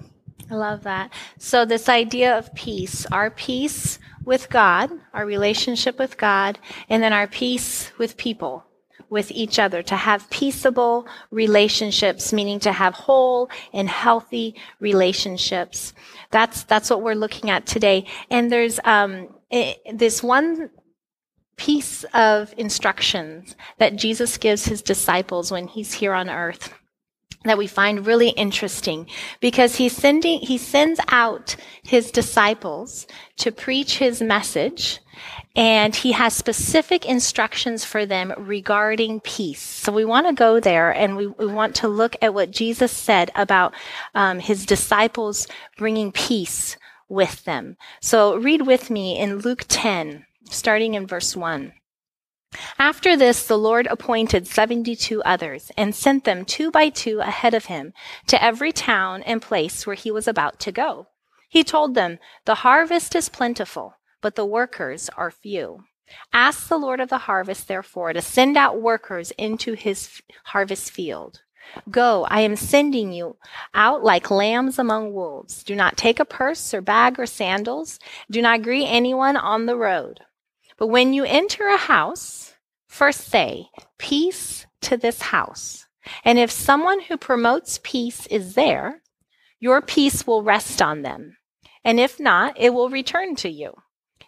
I 0.50 0.54
love 0.54 0.82
that. 0.82 1.10
So, 1.38 1.64
this 1.64 1.88
idea 1.88 2.36
of 2.36 2.54
peace, 2.54 3.06
our 3.06 3.30
peace 3.30 3.98
with 4.26 4.50
God, 4.50 4.90
our 5.14 5.24
relationship 5.24 5.98
with 5.98 6.18
God, 6.18 6.58
and 6.90 7.02
then 7.02 7.14
our 7.14 7.26
peace 7.26 7.90
with 7.96 8.18
people, 8.18 8.66
with 9.08 9.30
each 9.30 9.58
other, 9.58 9.82
to 9.84 9.96
have 9.96 10.28
peaceable 10.28 11.08
relationships, 11.30 12.34
meaning 12.34 12.60
to 12.60 12.72
have 12.72 12.92
whole 12.92 13.48
and 13.72 13.88
healthy 13.88 14.54
relationships. 14.80 15.94
That's, 16.30 16.64
that's 16.64 16.90
what 16.90 17.00
we're 17.00 17.14
looking 17.14 17.48
at 17.48 17.64
today. 17.64 18.04
And 18.30 18.52
there's, 18.52 18.78
um, 18.84 19.28
it, 19.50 19.78
this 19.98 20.22
one 20.22 20.70
piece 21.56 22.04
of 22.12 22.54
instructions 22.58 23.56
that 23.78 23.96
Jesus 23.96 24.36
gives 24.36 24.66
his 24.66 24.82
disciples 24.82 25.50
when 25.50 25.68
he's 25.68 25.94
here 25.94 26.12
on 26.12 26.28
earth 26.28 26.74
that 27.46 27.58
we 27.58 27.66
find 27.66 28.06
really 28.06 28.30
interesting 28.30 29.06
because 29.40 29.76
he's 29.76 29.96
sending 29.96 30.40
he 30.40 30.58
sends 30.58 31.00
out 31.08 31.56
his 31.82 32.10
disciples 32.10 33.06
to 33.36 33.50
preach 33.50 33.98
his 33.98 34.20
message 34.20 35.00
and 35.54 35.96
he 35.96 36.12
has 36.12 36.34
specific 36.34 37.06
instructions 37.06 37.82
for 37.82 38.04
them 38.04 38.34
regarding 38.36 39.20
peace. 39.20 39.62
So 39.62 39.90
we 39.90 40.04
want 40.04 40.26
to 40.26 40.34
go 40.34 40.60
there 40.60 40.90
and 40.90 41.16
we, 41.16 41.28
we 41.28 41.46
want 41.46 41.74
to 41.76 41.88
look 41.88 42.16
at 42.20 42.34
what 42.34 42.50
jesus 42.50 42.92
said 42.92 43.30
about 43.34 43.74
um, 44.14 44.38
his 44.38 44.66
disciples 44.66 45.46
bringing 45.78 46.12
peace 46.12 46.76
with 47.08 47.44
them. 47.44 47.76
So 48.00 48.36
read 48.36 48.66
with 48.66 48.90
me 48.90 49.18
in 49.18 49.38
Luke 49.38 49.64
10, 49.68 50.26
starting 50.50 50.94
in 50.94 51.06
verse 51.06 51.36
1. 51.36 51.72
After 52.78 53.16
this, 53.16 53.46
the 53.46 53.58
Lord 53.58 53.86
appointed 53.88 54.46
72 54.46 55.22
others 55.24 55.70
and 55.76 55.94
sent 55.94 56.24
them 56.24 56.44
two 56.44 56.70
by 56.70 56.88
two 56.88 57.20
ahead 57.20 57.54
of 57.54 57.66
him 57.66 57.92
to 58.28 58.42
every 58.42 58.72
town 58.72 59.22
and 59.22 59.42
place 59.42 59.86
where 59.86 59.96
he 59.96 60.10
was 60.10 60.28
about 60.28 60.58
to 60.60 60.72
go. 60.72 61.08
He 61.48 61.64
told 61.64 61.94
them, 61.94 62.18
The 62.44 62.56
harvest 62.56 63.14
is 63.14 63.28
plentiful, 63.28 63.96
but 64.20 64.36
the 64.36 64.46
workers 64.46 65.10
are 65.16 65.30
few. 65.30 65.84
Ask 66.32 66.68
the 66.68 66.78
Lord 66.78 67.00
of 67.00 67.08
the 67.08 67.18
harvest, 67.18 67.66
therefore, 67.66 68.12
to 68.12 68.22
send 68.22 68.56
out 68.56 68.80
workers 68.80 69.32
into 69.32 69.74
his 69.74 70.22
harvest 70.44 70.90
field. 70.90 71.42
Go, 71.90 72.26
I 72.30 72.40
am 72.40 72.56
sending 72.56 73.12
you 73.12 73.36
out 73.74 74.02
like 74.02 74.30
lambs 74.30 74.78
among 74.78 75.12
wolves. 75.12 75.62
Do 75.62 75.74
not 75.74 75.96
take 75.96 76.20
a 76.20 76.24
purse 76.24 76.72
or 76.72 76.80
bag 76.80 77.18
or 77.18 77.26
sandals. 77.26 77.98
Do 78.30 78.42
not 78.42 78.62
greet 78.62 78.86
anyone 78.86 79.36
on 79.36 79.66
the 79.66 79.76
road. 79.76 80.20
But 80.78 80.88
when 80.88 81.12
you 81.12 81.24
enter 81.24 81.66
a 81.66 81.76
house, 81.76 82.54
first 82.86 83.28
say, 83.28 83.68
Peace 83.98 84.66
to 84.82 84.96
this 84.96 85.22
house. 85.22 85.86
And 86.24 86.38
if 86.38 86.50
someone 86.50 87.00
who 87.00 87.16
promotes 87.16 87.80
peace 87.82 88.26
is 88.26 88.54
there, 88.54 89.02
your 89.58 89.80
peace 89.80 90.26
will 90.26 90.42
rest 90.42 90.80
on 90.80 91.02
them. 91.02 91.36
And 91.84 91.98
if 91.98 92.20
not, 92.20 92.54
it 92.56 92.74
will 92.74 92.90
return 92.90 93.36
to 93.36 93.48
you. 93.48 93.74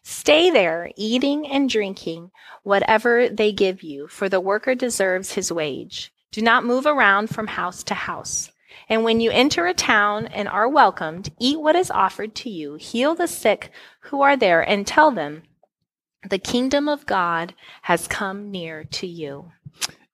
Stay 0.03 0.51
there, 0.51 0.91
eating 0.97 1.47
and 1.47 1.69
drinking 1.69 2.31
whatever 2.63 3.29
they 3.29 3.53
give 3.53 3.83
you, 3.83 4.09
for 4.09 4.29
the 4.29 4.41
worker 4.41 4.75
deserves 4.75 5.33
his 5.33 5.53
wage. 5.53 6.13
Do 6.31 6.43
not 6.43 6.65
move 6.65 6.87
around 6.87 7.29
from 7.29 7.47
house 7.47 7.83
to 7.85 7.95
house. 7.95 8.51
And 8.89 9.05
when 9.05 9.21
you 9.21 9.31
enter 9.31 9.67
a 9.67 9.75
town 9.75 10.27
and 10.27 10.49
are 10.49 10.69
welcomed, 10.69 11.33
eat 11.39 11.61
what 11.61 11.77
is 11.77 11.91
offered 11.91 12.35
to 12.37 12.51
you, 12.51 12.75
heal 12.75 13.15
the 13.15 13.27
sick 13.27 13.71
who 14.01 14.23
are 14.23 14.37
there, 14.37 14.61
and 14.61 14.87
tell 14.87 15.11
them, 15.11 15.43
the 16.29 16.39
kingdom 16.39 16.89
of 16.89 17.07
God 17.07 17.55
has 17.83 18.09
come 18.09 18.51
near 18.51 18.85
to 18.85 19.07
you 19.07 19.53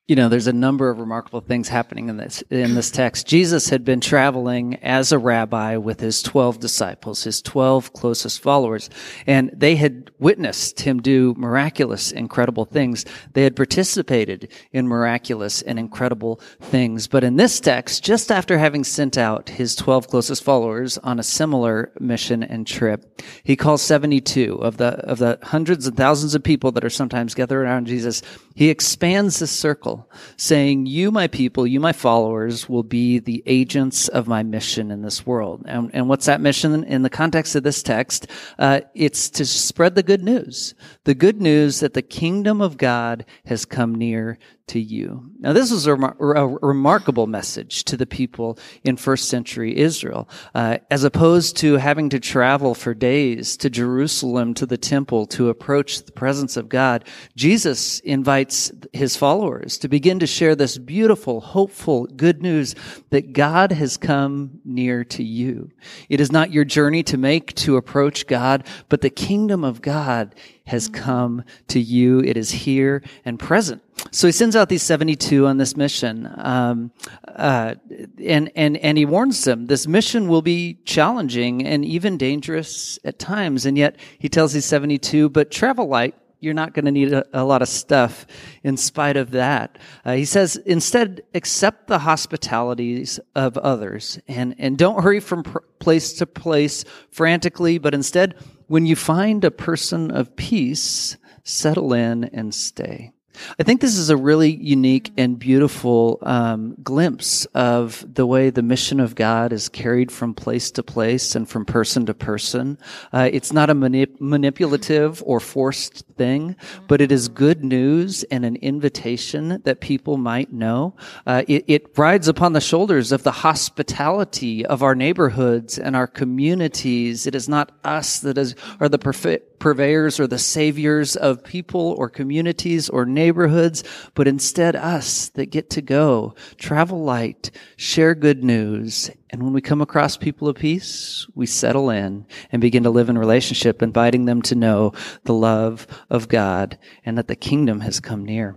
you 0.06 0.16
know 0.16 0.28
there's 0.28 0.46
a 0.46 0.52
number 0.52 0.90
of 0.90 0.98
remarkable 0.98 1.40
things 1.40 1.66
happening 1.66 2.10
in 2.10 2.18
this 2.18 2.42
in 2.50 2.74
this 2.74 2.90
text. 2.90 3.26
Jesus 3.26 3.70
had 3.70 3.86
been 3.86 4.00
traveling 4.00 4.74
as 4.82 5.12
a 5.12 5.18
rabbi 5.18 5.78
with 5.78 6.00
his 6.00 6.20
12 6.22 6.60
disciples 6.60 7.24
his 7.24 7.40
12 7.40 7.94
closest 7.94 8.42
followers 8.42 8.90
and 9.26 9.50
they 9.54 9.76
had 9.76 10.10
witnessed 10.18 10.80
him 10.80 11.00
do 11.00 11.34
miraculous 11.38 12.12
incredible 12.12 12.66
things. 12.66 13.06
They 13.32 13.44
had 13.44 13.56
participated 13.56 14.52
in 14.72 14.88
miraculous 14.88 15.62
and 15.62 15.78
incredible 15.78 16.38
things. 16.60 17.06
But 17.06 17.24
in 17.24 17.36
this 17.36 17.58
text 17.58 18.04
just 18.04 18.30
after 18.30 18.58
having 18.58 18.84
sent 18.84 19.16
out 19.16 19.48
his 19.48 19.74
12 19.74 20.08
closest 20.08 20.44
followers 20.44 20.98
on 20.98 21.18
a 21.18 21.22
similar 21.22 21.92
mission 21.98 22.42
and 22.42 22.66
trip 22.66 23.22
he 23.42 23.56
calls 23.56 23.80
72 23.80 24.56
of 24.60 24.76
the 24.76 24.88
of 25.08 25.18
the 25.18 25.38
hundreds 25.42 25.86
and 25.86 25.96
thousands 25.96 26.34
of 26.34 26.42
people 26.42 26.72
that 26.72 26.84
are 26.84 26.90
sometimes 26.90 27.34
gathered 27.34 27.62
around 27.62 27.86
jesus. 27.86 28.20
He 28.54 28.70
expands 28.70 29.40
the 29.40 29.48
circle, 29.48 29.93
saying, 30.36 30.86
You, 30.86 31.10
my 31.10 31.26
people, 31.26 31.66
you, 31.66 31.80
my 31.80 31.92
followers, 31.92 32.68
will 32.68 32.82
be 32.82 33.18
the 33.18 33.42
agents 33.46 34.08
of 34.08 34.28
my 34.28 34.42
mission 34.42 34.90
in 34.90 35.02
this 35.02 35.26
world. 35.26 35.62
And, 35.66 35.90
and 35.94 36.08
what's 36.08 36.26
that 36.26 36.40
mission 36.40 36.84
in 36.84 37.02
the 37.02 37.10
context 37.10 37.54
of 37.54 37.62
this 37.62 37.82
text? 37.82 38.26
Uh, 38.58 38.80
it's 38.94 39.30
to 39.30 39.44
spread 39.44 39.94
the 39.94 40.02
good 40.02 40.22
news. 40.22 40.74
The 41.04 41.14
good 41.14 41.40
news 41.40 41.80
that 41.80 41.94
the 41.94 42.02
kingdom 42.02 42.60
of 42.60 42.76
God 42.76 43.24
has 43.46 43.64
come 43.64 43.94
near 43.94 44.38
to 44.66 44.80
you. 44.80 45.30
Now, 45.40 45.52
this 45.52 45.70
was 45.70 45.86
a, 45.86 45.94
a 45.94 46.46
remarkable 46.46 47.26
message 47.26 47.84
to 47.84 47.96
the 47.96 48.06
people 48.06 48.58
in 48.82 48.96
first 48.96 49.28
century 49.28 49.76
Israel. 49.76 50.28
Uh, 50.54 50.78
as 50.90 51.04
opposed 51.04 51.58
to 51.58 51.74
having 51.74 52.08
to 52.10 52.18
travel 52.18 52.74
for 52.74 52.94
days 52.94 53.56
to 53.58 53.68
Jerusalem, 53.68 54.54
to 54.54 54.64
the 54.64 54.78
temple, 54.78 55.26
to 55.26 55.50
approach 55.50 56.02
the 56.02 56.12
presence 56.12 56.56
of 56.56 56.70
God, 56.70 57.04
Jesus 57.36 58.00
invites 58.00 58.72
his 58.92 59.16
followers 59.16 59.76
to 59.78 59.88
begin 59.88 60.18
to 60.20 60.26
share 60.26 60.54
this 60.54 60.78
beautiful, 60.78 61.40
hopeful, 61.40 62.06
good 62.06 62.40
news 62.40 62.74
that 63.10 63.34
God 63.34 63.70
has 63.70 63.98
come 63.98 64.60
near 64.64 65.04
to 65.04 65.22
you. 65.22 65.70
It 66.08 66.20
is 66.20 66.32
not 66.32 66.52
your 66.52 66.64
journey 66.64 67.02
to 67.04 67.18
make 67.18 67.54
to 67.56 67.76
approach 67.76 68.26
God, 68.26 68.66
but 68.88 69.02
the 69.02 69.10
kingdom 69.10 69.62
of 69.62 69.82
God 69.82 70.34
has 70.66 70.88
come 70.88 71.44
to 71.68 71.78
you. 71.78 72.20
It 72.20 72.36
is 72.36 72.50
here 72.50 73.02
and 73.24 73.38
present. 73.38 73.82
So 74.10 74.26
he 74.26 74.32
sends 74.32 74.56
out 74.56 74.68
these 74.68 74.82
72 74.82 75.46
on 75.46 75.58
this 75.58 75.76
mission. 75.76 76.32
Um, 76.36 76.90
uh, 77.26 77.74
and, 78.22 78.50
and, 78.56 78.76
and 78.78 78.98
he 78.98 79.04
warns 79.04 79.44
them 79.44 79.66
this 79.66 79.86
mission 79.86 80.28
will 80.28 80.42
be 80.42 80.78
challenging 80.84 81.66
and 81.66 81.84
even 81.84 82.16
dangerous 82.16 82.98
at 83.04 83.18
times. 83.18 83.66
And 83.66 83.76
yet 83.76 83.96
he 84.18 84.28
tells 84.28 84.52
these 84.52 84.64
72, 84.64 85.28
but 85.30 85.50
travel 85.50 85.86
light 85.88 86.14
you're 86.44 86.54
not 86.54 86.74
going 86.74 86.84
to 86.84 86.90
need 86.90 87.12
a, 87.12 87.24
a, 87.32 87.42
lot 87.42 87.62
of 87.62 87.68
stuff 87.68 88.26
in 88.62 88.76
spite 88.76 89.16
of 89.16 89.32
that. 89.32 89.78
Uh, 90.04 90.12
he 90.12 90.24
says, 90.24 90.56
instead, 90.56 91.22
accept 91.34 91.86
the 91.86 92.00
hospitalities 92.00 93.18
of 93.34 93.56
others 93.58 94.18
and, 94.28 94.54
and 94.58 94.76
don't 94.76 95.02
hurry 95.02 95.20
from 95.20 95.42
pr- 95.42 95.58
place 95.78 96.12
to 96.12 96.26
place 96.26 96.84
frantically, 97.10 97.78
but 97.78 97.94
instead, 97.94 98.34
when 98.66 98.86
you 98.86 98.94
find 98.94 99.44
a 99.44 99.50
person 99.50 100.10
of 100.10 100.36
peace, 100.36 101.16
settle 101.42 101.92
in 101.92 102.24
and 102.24 102.54
stay. 102.54 103.14
I 103.58 103.62
think 103.62 103.80
this 103.80 103.96
is 103.96 104.10
a 104.10 104.16
really 104.16 104.54
unique 104.54 105.12
and 105.16 105.38
beautiful 105.38 106.18
um, 106.22 106.76
glimpse 106.82 107.46
of 107.46 108.04
the 108.14 108.26
way 108.26 108.50
the 108.50 108.62
mission 108.62 109.00
of 109.00 109.14
God 109.14 109.52
is 109.52 109.68
carried 109.68 110.12
from 110.12 110.34
place 110.34 110.70
to 110.72 110.82
place 110.82 111.34
and 111.34 111.48
from 111.48 111.64
person 111.64 112.06
to 112.06 112.14
person. 112.14 112.78
Uh, 113.12 113.28
it's 113.32 113.52
not 113.52 113.70
a 113.70 113.74
manip- 113.74 114.20
manipulative 114.20 115.22
or 115.26 115.40
forced 115.40 116.13
thing, 116.16 116.56
but 116.88 117.00
it 117.00 117.12
is 117.12 117.28
good 117.28 117.64
news 117.64 118.22
and 118.24 118.44
an 118.44 118.56
invitation 118.56 119.60
that 119.64 119.80
people 119.80 120.16
might 120.16 120.52
know. 120.52 120.94
Uh, 121.26 121.42
it, 121.48 121.64
it, 121.66 121.84
rides 121.96 122.26
upon 122.26 122.52
the 122.52 122.60
shoulders 122.60 123.12
of 123.12 123.22
the 123.22 123.30
hospitality 123.30 124.66
of 124.66 124.82
our 124.82 124.94
neighborhoods 124.96 125.78
and 125.78 125.94
our 125.94 126.08
communities. 126.08 127.26
It 127.26 127.34
is 127.34 127.48
not 127.48 127.70
us 127.84 128.18
that 128.20 128.36
is 128.36 128.56
are 128.80 128.88
the 128.88 128.98
perfect 128.98 129.54
purveyors 129.60 130.20
or 130.20 130.26
the 130.26 130.38
saviors 130.38 131.16
of 131.16 131.42
people 131.42 131.94
or 131.96 132.10
communities 132.10 132.88
or 132.88 133.06
neighborhoods, 133.06 133.82
but 134.14 134.28
instead 134.28 134.76
us 134.76 135.30
that 135.30 135.46
get 135.46 135.70
to 135.70 135.80
go, 135.80 136.34
travel 136.58 137.02
light, 137.02 137.50
share 137.76 138.14
good 138.14 138.44
news. 138.44 139.10
And 139.34 139.42
when 139.42 139.52
we 139.52 139.60
come 139.60 139.80
across 139.80 140.16
people 140.16 140.46
of 140.46 140.54
peace, 140.54 141.26
we 141.34 141.46
settle 141.46 141.90
in 141.90 142.24
and 142.52 142.62
begin 142.62 142.84
to 142.84 142.90
live 142.90 143.08
in 143.08 143.18
relationship, 143.18 143.82
inviting 143.82 144.26
them 144.26 144.42
to 144.42 144.54
know 144.54 144.92
the 145.24 145.34
love 145.34 145.88
of 146.08 146.28
God 146.28 146.78
and 147.04 147.18
that 147.18 147.26
the 147.26 147.34
kingdom 147.34 147.80
has 147.80 147.98
come 147.98 148.24
near. 148.24 148.54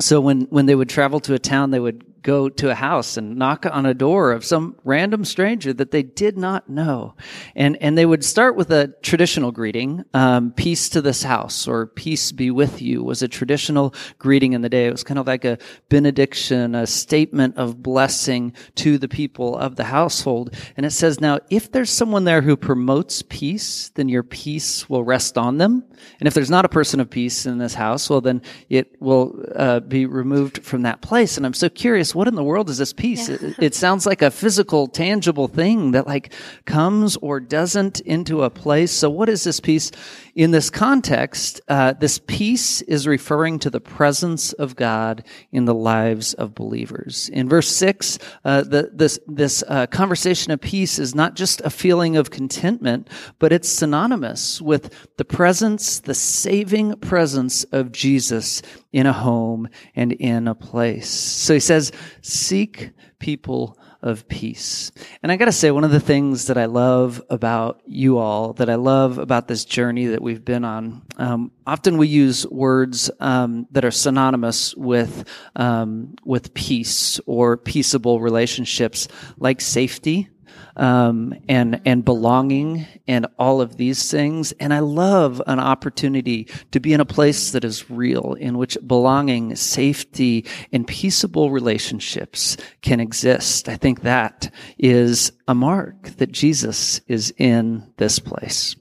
So 0.00 0.20
when, 0.20 0.48
when 0.50 0.66
they 0.66 0.74
would 0.74 0.88
travel 0.88 1.20
to 1.20 1.34
a 1.34 1.38
town, 1.38 1.70
they 1.70 1.78
would 1.78 2.04
go 2.22 2.48
to 2.48 2.70
a 2.70 2.74
house 2.74 3.16
and 3.16 3.36
knock 3.36 3.66
on 3.66 3.86
a 3.86 3.94
door 3.94 4.32
of 4.32 4.44
some 4.44 4.76
random 4.84 5.24
stranger 5.24 5.72
that 5.72 5.90
they 5.90 6.02
did 6.02 6.36
not 6.36 6.68
know. 6.68 7.14
And, 7.54 7.76
and 7.76 7.96
they 7.96 8.06
would 8.06 8.24
start 8.24 8.56
with 8.56 8.70
a 8.70 8.88
traditional 9.02 9.52
greeting. 9.52 10.04
Um, 10.14 10.52
peace 10.52 10.88
to 10.90 11.00
this 11.00 11.22
house 11.22 11.66
or 11.66 11.86
peace 11.86 12.32
be 12.32 12.50
with 12.50 12.82
you 12.82 13.02
was 13.02 13.22
a 13.22 13.28
traditional 13.28 13.94
greeting 14.18 14.52
in 14.52 14.60
the 14.60 14.68
day. 14.68 14.86
It 14.86 14.92
was 14.92 15.04
kind 15.04 15.18
of 15.18 15.26
like 15.26 15.44
a 15.44 15.58
benediction, 15.88 16.74
a 16.74 16.86
statement 16.86 17.56
of 17.56 17.82
blessing 17.82 18.52
to 18.76 18.98
the 18.98 19.08
people 19.08 19.56
of 19.56 19.76
the 19.76 19.84
household. 19.84 20.54
And 20.76 20.84
it 20.84 20.90
says, 20.90 21.20
now, 21.20 21.40
if 21.50 21.72
there's 21.72 21.90
someone 21.90 22.24
there 22.24 22.42
who 22.42 22.56
promotes 22.56 23.22
peace, 23.22 23.90
then 23.94 24.08
your 24.08 24.22
peace 24.22 24.88
will 24.88 25.04
rest 25.04 25.38
on 25.38 25.58
them. 25.58 25.84
And 26.18 26.26
if 26.26 26.34
there's 26.34 26.50
not 26.50 26.64
a 26.64 26.68
person 26.68 27.00
of 27.00 27.10
peace 27.10 27.46
in 27.46 27.58
this 27.58 27.74
house, 27.74 28.08
well, 28.08 28.20
then 28.20 28.42
it 28.68 29.00
will 29.00 29.42
uh, 29.54 29.80
be 29.80 30.06
removed 30.06 30.64
from 30.64 30.82
that 30.82 31.00
place. 31.00 31.36
And 31.36 31.46
I'm 31.46 31.54
so 31.54 31.68
curious 31.68 32.09
what 32.14 32.28
in 32.28 32.34
the 32.34 32.44
world 32.44 32.70
is 32.70 32.78
this 32.78 32.92
peace? 32.92 33.28
Yeah. 33.28 33.36
It, 33.40 33.58
it, 33.58 33.74
sounds 33.74 34.06
like 34.06 34.22
a 34.22 34.30
physical, 34.30 34.86
tangible 34.86 35.48
thing 35.48 35.92
that 35.92 36.06
like 36.06 36.32
comes 36.64 37.16
or 37.18 37.40
doesn't 37.40 38.00
into 38.00 38.42
a 38.42 38.50
place. 38.50 38.92
So 38.92 39.08
what 39.10 39.28
is 39.28 39.44
this 39.44 39.60
peace? 39.60 39.90
In 40.34 40.50
this 40.50 40.70
context, 40.70 41.60
uh, 41.68 41.92
this 41.94 42.18
peace 42.18 42.82
is 42.82 43.06
referring 43.06 43.58
to 43.60 43.70
the 43.70 43.80
presence 43.80 44.52
of 44.52 44.76
God 44.76 45.24
in 45.52 45.64
the 45.64 45.74
lives 45.74 46.34
of 46.34 46.54
believers. 46.54 47.28
In 47.30 47.48
verse 47.48 47.68
six, 47.68 48.18
uh, 48.44 48.62
the, 48.62 48.90
this 48.92 49.18
this 49.26 49.64
uh, 49.66 49.86
conversation 49.86 50.52
of 50.52 50.60
peace 50.60 50.98
is 50.98 51.14
not 51.14 51.34
just 51.34 51.60
a 51.62 51.70
feeling 51.70 52.16
of 52.16 52.30
contentment, 52.30 53.08
but 53.38 53.52
it's 53.52 53.68
synonymous 53.68 54.62
with 54.62 54.94
the 55.16 55.24
presence, 55.24 56.00
the 56.00 56.14
saving 56.14 56.96
presence 56.96 57.64
of 57.64 57.92
Jesus 57.92 58.62
in 58.92 59.06
a 59.06 59.12
home 59.12 59.68
and 59.94 60.12
in 60.12 60.48
a 60.48 60.54
place. 60.54 61.08
So 61.08 61.54
he 61.54 61.60
says, 61.60 61.92
seek 62.22 62.90
people 63.18 63.78
of 64.02 64.26
peace. 64.28 64.92
And 65.22 65.30
I 65.30 65.36
got 65.36 65.44
to 65.44 65.52
say, 65.52 65.70
one 65.70 65.84
of 65.84 65.90
the 65.90 66.00
things 66.00 66.46
that 66.46 66.56
I 66.56 66.64
love 66.64 67.22
about 67.28 67.82
you 67.84 68.18
all, 68.18 68.54
that 68.54 68.70
I 68.70 68.76
love 68.76 69.18
about 69.18 69.46
this 69.46 69.64
journey 69.64 70.06
that 70.06 70.22
we've 70.22 70.44
been 70.44 70.64
on, 70.64 71.02
um, 71.18 71.52
often 71.66 71.98
we 71.98 72.08
use 72.08 72.46
words 72.46 73.10
um, 73.20 73.66
that 73.72 73.84
are 73.84 73.90
synonymous 73.90 74.74
with 74.74 75.28
um, 75.54 76.14
with 76.24 76.54
peace 76.54 77.20
or 77.26 77.58
peaceable 77.58 78.20
relationships, 78.20 79.06
like 79.36 79.60
safety 79.60 80.30
um, 80.76 81.34
and 81.48 81.80
and 81.84 82.04
belonging 82.04 82.86
and 83.06 83.26
all 83.38 83.60
of 83.60 83.76
these 83.76 84.10
things. 84.10 84.52
And 84.52 84.72
I 84.72 84.80
love 84.80 85.42
an 85.46 85.58
opportunity 85.58 86.48
to 86.72 86.80
be 86.80 86.92
in 86.92 87.00
a 87.00 87.04
place 87.04 87.52
that 87.52 87.64
is 87.64 87.90
real, 87.90 88.34
in 88.34 88.58
which 88.58 88.78
belonging, 88.86 89.56
safety, 89.56 90.46
and 90.72 90.86
peaceable 90.86 91.50
relationships 91.50 92.56
can 92.82 93.00
exist. 93.00 93.68
I 93.68 93.76
think 93.76 94.02
that 94.02 94.52
is 94.78 95.32
a 95.48 95.54
mark 95.54 96.10
that 96.16 96.32
Jesus 96.32 97.00
is 97.08 97.32
in 97.36 97.92
this 97.96 98.18
place. 98.18 98.76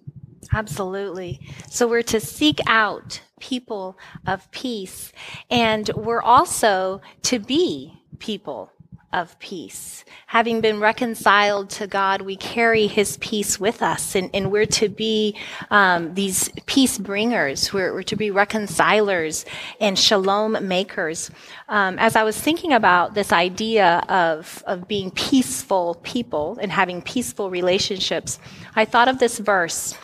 Absolutely. 0.52 1.40
So 1.70 1.88
we're 1.88 2.02
to 2.04 2.20
seek 2.20 2.60
out 2.66 3.22
people 3.40 3.98
of 4.26 4.50
peace, 4.52 5.12
and 5.50 5.90
we're 5.96 6.22
also 6.22 7.02
to 7.24 7.40
be 7.40 7.94
people 8.20 8.72
of 9.12 9.38
peace. 9.40 10.06
Having 10.28 10.62
been 10.62 10.80
reconciled 10.80 11.70
to 11.72 11.88
God, 11.88 12.22
we 12.22 12.36
carry 12.36 12.88
his 12.88 13.18
peace 13.18 13.60
with 13.60 13.82
us, 13.82 14.16
and, 14.16 14.30
and 14.34 14.52
we're 14.52 14.66
to 14.68 14.90
be 14.90 15.36
um, 15.72 16.14
these 16.14 16.50
peace 16.68 16.98
bringers. 16.98 17.74
We're, 17.74 17.94
we're, 17.94 18.04
to 18.04 18.16
be 18.16 18.30
reconcilers 18.30 19.46
and 19.80 19.98
shalom 19.98 20.68
makers. 20.68 21.32
Um, 21.68 21.98
as 21.98 22.16
I 22.16 22.24
was 22.24 22.40
thinking 22.40 22.74
about 22.74 23.16
this 23.16 23.32
idea 23.32 24.04
of, 24.10 24.64
of 24.68 24.88
being 24.88 25.10
peaceful 25.12 25.96
people 26.04 26.58
and 26.62 26.72
having 26.72 27.02
peaceful 27.02 27.50
relationships, 27.50 28.40
I 28.76 28.86
thought 28.86 29.08
of 29.08 29.20
this 29.20 29.40
verse 29.40 29.98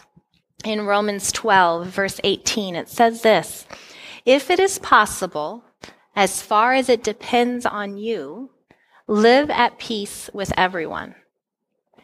in 0.63 0.85
Romans 0.85 1.31
12, 1.31 1.87
verse 1.87 2.19
18. 2.23 2.75
It 2.75 2.89
says 2.89 3.21
this 3.21 3.67
If 4.25 4.49
it 4.49 4.59
is 4.59 4.79
possible, 4.79 5.63
as 6.15 6.41
far 6.41 6.73
as 6.73 6.89
it 6.89 7.03
depends 7.03 7.65
on 7.65 7.97
you, 7.97 8.49
Live 9.07 9.51
at 9.51 9.77
peace 9.77 10.29
with 10.33 10.51
everyone. 10.57 11.15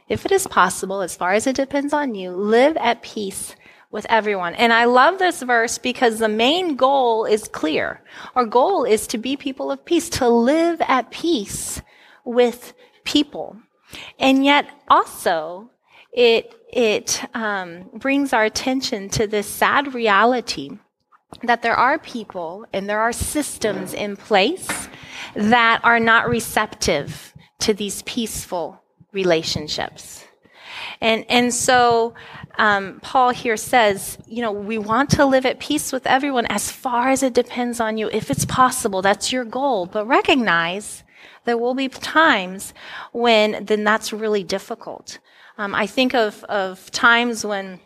If 0.07 0.25
it 0.25 0.31
is 0.31 0.45
possible, 0.45 1.01
as 1.01 1.15
far 1.15 1.33
as 1.33 1.47
it 1.47 1.55
depends 1.55 1.93
on 1.93 2.13
you, 2.13 2.31
live 2.31 2.77
at 2.77 3.01
peace 3.01 3.55
with 3.89 4.05
everyone. 4.09 4.53
And 4.55 4.71
I 4.71 4.85
love 4.85 5.17
this 5.17 5.41
verse 5.41 5.77
because 5.77 6.19
the 6.19 6.29
main 6.29 6.75
goal 6.75 7.25
is 7.25 7.47
clear. 7.47 8.01
Our 8.35 8.45
goal 8.45 8.83
is 8.83 9.07
to 9.07 9.17
be 9.17 9.35
people 9.35 9.71
of 9.71 9.83
peace, 9.83 10.09
to 10.09 10.29
live 10.29 10.79
at 10.81 11.09
peace 11.11 11.81
with 12.23 12.73
people. 13.03 13.57
And 14.19 14.45
yet 14.45 14.69
also, 14.87 15.71
it, 16.13 16.53
it 16.71 17.23
um, 17.33 17.89
brings 17.93 18.31
our 18.31 18.43
attention 18.43 19.09
to 19.09 19.27
this 19.27 19.47
sad 19.47 19.93
reality 19.95 20.77
that 21.43 21.61
there 21.61 21.75
are 21.75 21.97
people 21.97 22.65
and 22.73 22.89
there 22.89 22.99
are 22.99 23.13
systems 23.13 23.93
in 23.93 24.17
place 24.17 24.89
that 25.35 25.81
are 25.83 25.99
not 25.99 26.29
receptive 26.29 27.33
to 27.59 27.73
these 27.73 28.01
peaceful 28.03 28.81
relationships. 29.11 30.25
And, 30.99 31.25
and 31.29 31.53
so 31.53 32.13
um, 32.57 32.99
Paul 33.01 33.31
here 33.31 33.57
says, 33.57 34.17
you 34.27 34.41
know, 34.41 34.51
we 34.51 34.77
want 34.77 35.09
to 35.11 35.25
live 35.25 35.45
at 35.45 35.59
peace 35.59 35.91
with 35.91 36.05
everyone 36.05 36.45
as 36.47 36.71
far 36.71 37.09
as 37.09 37.23
it 37.23 37.33
depends 37.33 37.79
on 37.79 37.97
you. 37.97 38.09
If 38.11 38.29
it's 38.29 38.45
possible, 38.45 39.01
that's 39.01 39.31
your 39.31 39.45
goal. 39.45 39.85
But 39.85 40.07
recognize 40.07 41.03
there 41.45 41.57
will 41.57 41.73
be 41.73 41.87
times 41.87 42.73
when 43.13 43.65
then 43.65 43.83
that's 43.83 44.13
really 44.13 44.43
difficult. 44.43 45.19
Um, 45.57 45.75
I 45.75 45.87
think 45.87 46.13
of, 46.13 46.43
of 46.45 46.91
times 46.91 47.45
when 47.45 47.79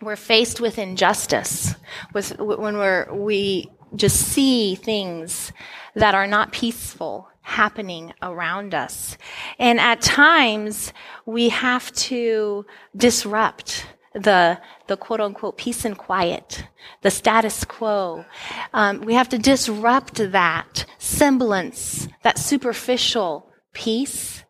we're 0.00 0.16
faced 0.16 0.60
with 0.60 0.78
injustice, 0.78 1.74
with, 2.12 2.38
when 2.38 2.76
we're, 2.76 3.12
we 3.12 3.70
just 3.96 4.16
see 4.16 4.74
things 4.74 5.52
that 5.94 6.14
are 6.14 6.26
not 6.26 6.52
peaceful 6.52 7.28
happening 7.42 8.12
around 8.22 8.74
us. 8.74 9.16
And 9.58 9.78
at 9.78 10.00
times, 10.00 10.92
we 11.26 11.50
have 11.50 11.92
to 11.92 12.64
disrupt 12.96 13.86
the, 14.14 14.60
the 14.86 14.96
quote 14.96 15.20
unquote 15.20 15.58
peace 15.58 15.84
and 15.84 15.98
quiet, 15.98 16.66
the 17.02 17.10
status 17.10 17.64
quo. 17.64 18.24
Um, 18.72 19.00
we 19.02 19.14
have 19.14 19.28
to 19.30 19.38
disrupt 19.38 20.16
that 20.32 20.86
semblance, 20.98 22.08
that 22.22 22.38
superficial 22.38 23.50
peace 23.72 24.43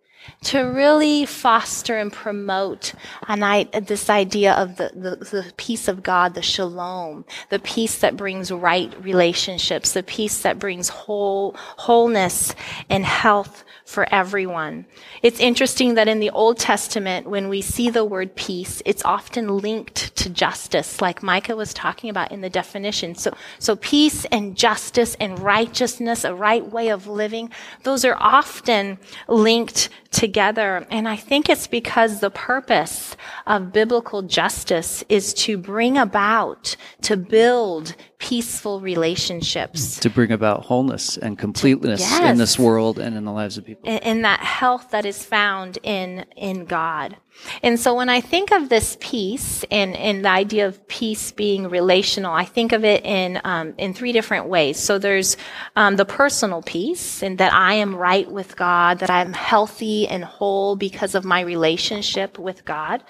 to 0.44 0.61
really 0.61 1.24
foster 1.24 1.98
and 1.98 2.12
promote 2.12 2.94
I, 3.26 3.64
this 3.87 4.11
idea 4.11 4.52
of 4.52 4.76
the, 4.76 4.90
the, 4.94 5.16
the, 5.16 5.52
peace 5.57 5.88
of 5.88 6.02
God, 6.02 6.35
the 6.35 6.42
shalom, 6.42 7.24
the 7.48 7.59
peace 7.59 7.98
that 7.98 8.16
brings 8.16 8.50
right 8.50 8.92
relationships, 9.02 9.92
the 9.92 10.02
peace 10.02 10.42
that 10.42 10.59
brings 10.59 10.88
whole, 10.88 11.54
wholeness 11.57 12.54
and 12.90 13.04
health 13.04 13.64
for 13.85 14.07
everyone. 14.12 14.87
It's 15.22 15.40
interesting 15.40 15.94
that 15.94 16.09
in 16.09 16.20
the 16.20 16.30
Old 16.30 16.59
Testament, 16.59 17.26
when 17.28 17.48
we 17.48 17.61
see 17.61 17.90
the 17.90 18.04
word 18.04 18.35
peace, 18.35 18.83
it's 18.85 19.04
often 19.04 19.59
linked 19.59 20.16
to 20.16 20.30
justice, 20.30 21.00
like 21.00 21.22
Micah 21.22 21.57
was 21.57 21.74
talking 21.74 22.09
about 22.11 22.33
in 22.33 22.40
the 22.40 22.50
definition. 22.50 23.14
So, 23.14 23.35
so 23.59 23.76
peace 23.76 24.24
and 24.26 24.57
justice 24.57 25.16
and 25.20 25.38
righteousness, 25.38 26.24
a 26.24 26.35
right 26.35 26.66
way 26.66 26.88
of 26.88 27.07
living, 27.07 27.50
those 27.83 28.04
are 28.04 28.16
often 28.18 28.98
linked 29.28 29.90
together. 30.14 30.87
And 30.90 31.09
I 31.09 31.16
think 31.16 31.50
it's 31.50 31.66
because 31.66 32.20
the 32.20 32.31
purpose 32.31 33.16
of 33.46 33.72
biblical 33.72 34.22
justice 34.22 35.05
is 35.09 35.35
to 35.35 35.59
bring 35.59 35.98
about, 35.98 36.77
to 37.03 37.16
build 37.16 37.94
peaceful 38.18 38.81
relationships. 38.81 39.98
To 40.00 40.11
bring 40.11 40.33
about 40.33 40.64
wholeness 40.64 41.16
and 41.16 41.38
completeness 41.38 42.00
yes. 42.00 42.31
in 42.31 42.38
this 42.38 42.59
world 42.59 42.98
and 42.98 43.16
in 43.16 43.24
the 43.24 43.33
lives 43.33 43.59
of 43.59 43.64
people. 43.64 43.88
In, 43.88 44.22
that 44.22 44.40
health 44.40 44.90
that 44.90 45.05
is 45.05 45.24
found 45.24 45.79
in, 45.83 46.24
in 46.37 46.64
God. 46.64 47.16
And 47.62 47.79
so 47.79 47.94
when 47.94 48.09
I 48.09 48.20
think 48.20 48.53
of 48.53 48.68
this 48.68 48.96
peace 49.00 49.64
and, 49.70 49.96
and 49.96 50.24
the 50.24 50.31
idea 50.31 50.66
of 50.66 50.87
peace 50.88 51.33
being 51.33 51.68
relational, 51.68 52.33
I 52.33 52.44
think 52.44 52.72
of 52.72 52.85
it 52.85 53.05
in, 53.05 53.40
um, 53.44 53.74
in 53.77 53.92
three 53.92 54.12
different 54.12 54.46
ways. 54.46 54.79
So 54.79 54.98
there's 54.98 55.37
um, 55.74 55.96
the 55.96 56.05
personal 56.05 56.62
peace 56.62 57.22
and 57.22 57.38
that 57.38 57.53
I 57.53 57.74
am 57.74 57.94
right 57.94 58.31
with 58.31 58.57
God, 58.57 59.00
that 59.00 59.11
I'm 59.11 59.33
healthy 59.33 60.07
and 60.07 60.24
whole 60.24 60.77
because 60.77 61.14
of 61.14 61.24
my 61.24 61.40
relationship 61.40 62.38
with 62.38 62.64
God. 62.64 63.03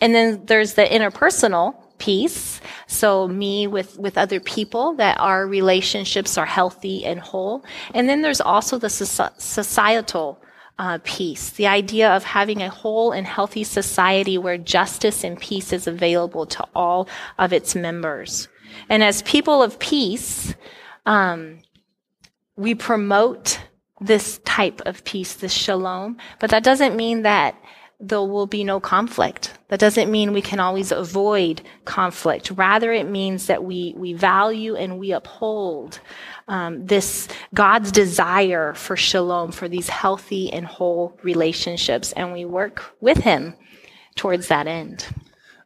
And 0.00 0.14
then 0.14 0.46
there's 0.46 0.74
the 0.74 0.84
interpersonal 0.84 1.74
peace. 2.02 2.60
So 2.88 3.28
me 3.28 3.68
with, 3.68 3.96
with 3.96 4.18
other 4.18 4.40
people 4.40 4.94
that 4.94 5.20
our 5.20 5.46
relationships 5.46 6.36
are 6.36 6.46
healthy 6.46 7.04
and 7.04 7.20
whole. 7.20 7.64
And 7.94 8.08
then 8.08 8.22
there's 8.22 8.40
also 8.40 8.76
the 8.76 8.90
societal 8.90 10.42
uh, 10.80 10.98
peace, 11.04 11.50
the 11.50 11.68
idea 11.68 12.10
of 12.10 12.24
having 12.24 12.60
a 12.60 12.68
whole 12.68 13.12
and 13.12 13.24
healthy 13.24 13.62
society 13.62 14.36
where 14.36 14.58
justice 14.58 15.22
and 15.22 15.38
peace 15.38 15.72
is 15.72 15.86
available 15.86 16.44
to 16.46 16.64
all 16.74 17.08
of 17.38 17.52
its 17.52 17.76
members. 17.76 18.48
And 18.88 19.04
as 19.04 19.22
people 19.22 19.62
of 19.62 19.78
peace, 19.78 20.56
um, 21.06 21.60
we 22.56 22.74
promote 22.74 23.60
this 24.00 24.40
type 24.44 24.80
of 24.86 25.04
peace, 25.04 25.34
this 25.34 25.52
shalom, 25.52 26.16
but 26.40 26.50
that 26.50 26.64
doesn't 26.64 26.96
mean 26.96 27.22
that 27.22 27.54
there 28.02 28.20
will 28.20 28.48
be 28.48 28.64
no 28.64 28.80
conflict. 28.80 29.54
That 29.68 29.78
doesn't 29.78 30.10
mean 30.10 30.32
we 30.32 30.42
can 30.42 30.58
always 30.58 30.90
avoid 30.90 31.62
conflict. 31.84 32.50
Rather, 32.50 32.92
it 32.92 33.08
means 33.08 33.46
that 33.46 33.62
we, 33.62 33.94
we 33.96 34.12
value 34.12 34.74
and 34.74 34.98
we 34.98 35.12
uphold 35.12 36.00
um, 36.48 36.84
this 36.84 37.28
God's 37.54 37.92
desire 37.92 38.74
for 38.74 38.96
shalom, 38.96 39.52
for 39.52 39.68
these 39.68 39.88
healthy 39.88 40.52
and 40.52 40.66
whole 40.66 41.16
relationships, 41.22 42.12
and 42.12 42.32
we 42.32 42.44
work 42.44 42.82
with 43.00 43.18
Him 43.18 43.54
towards 44.16 44.48
that 44.48 44.66
end. 44.66 45.06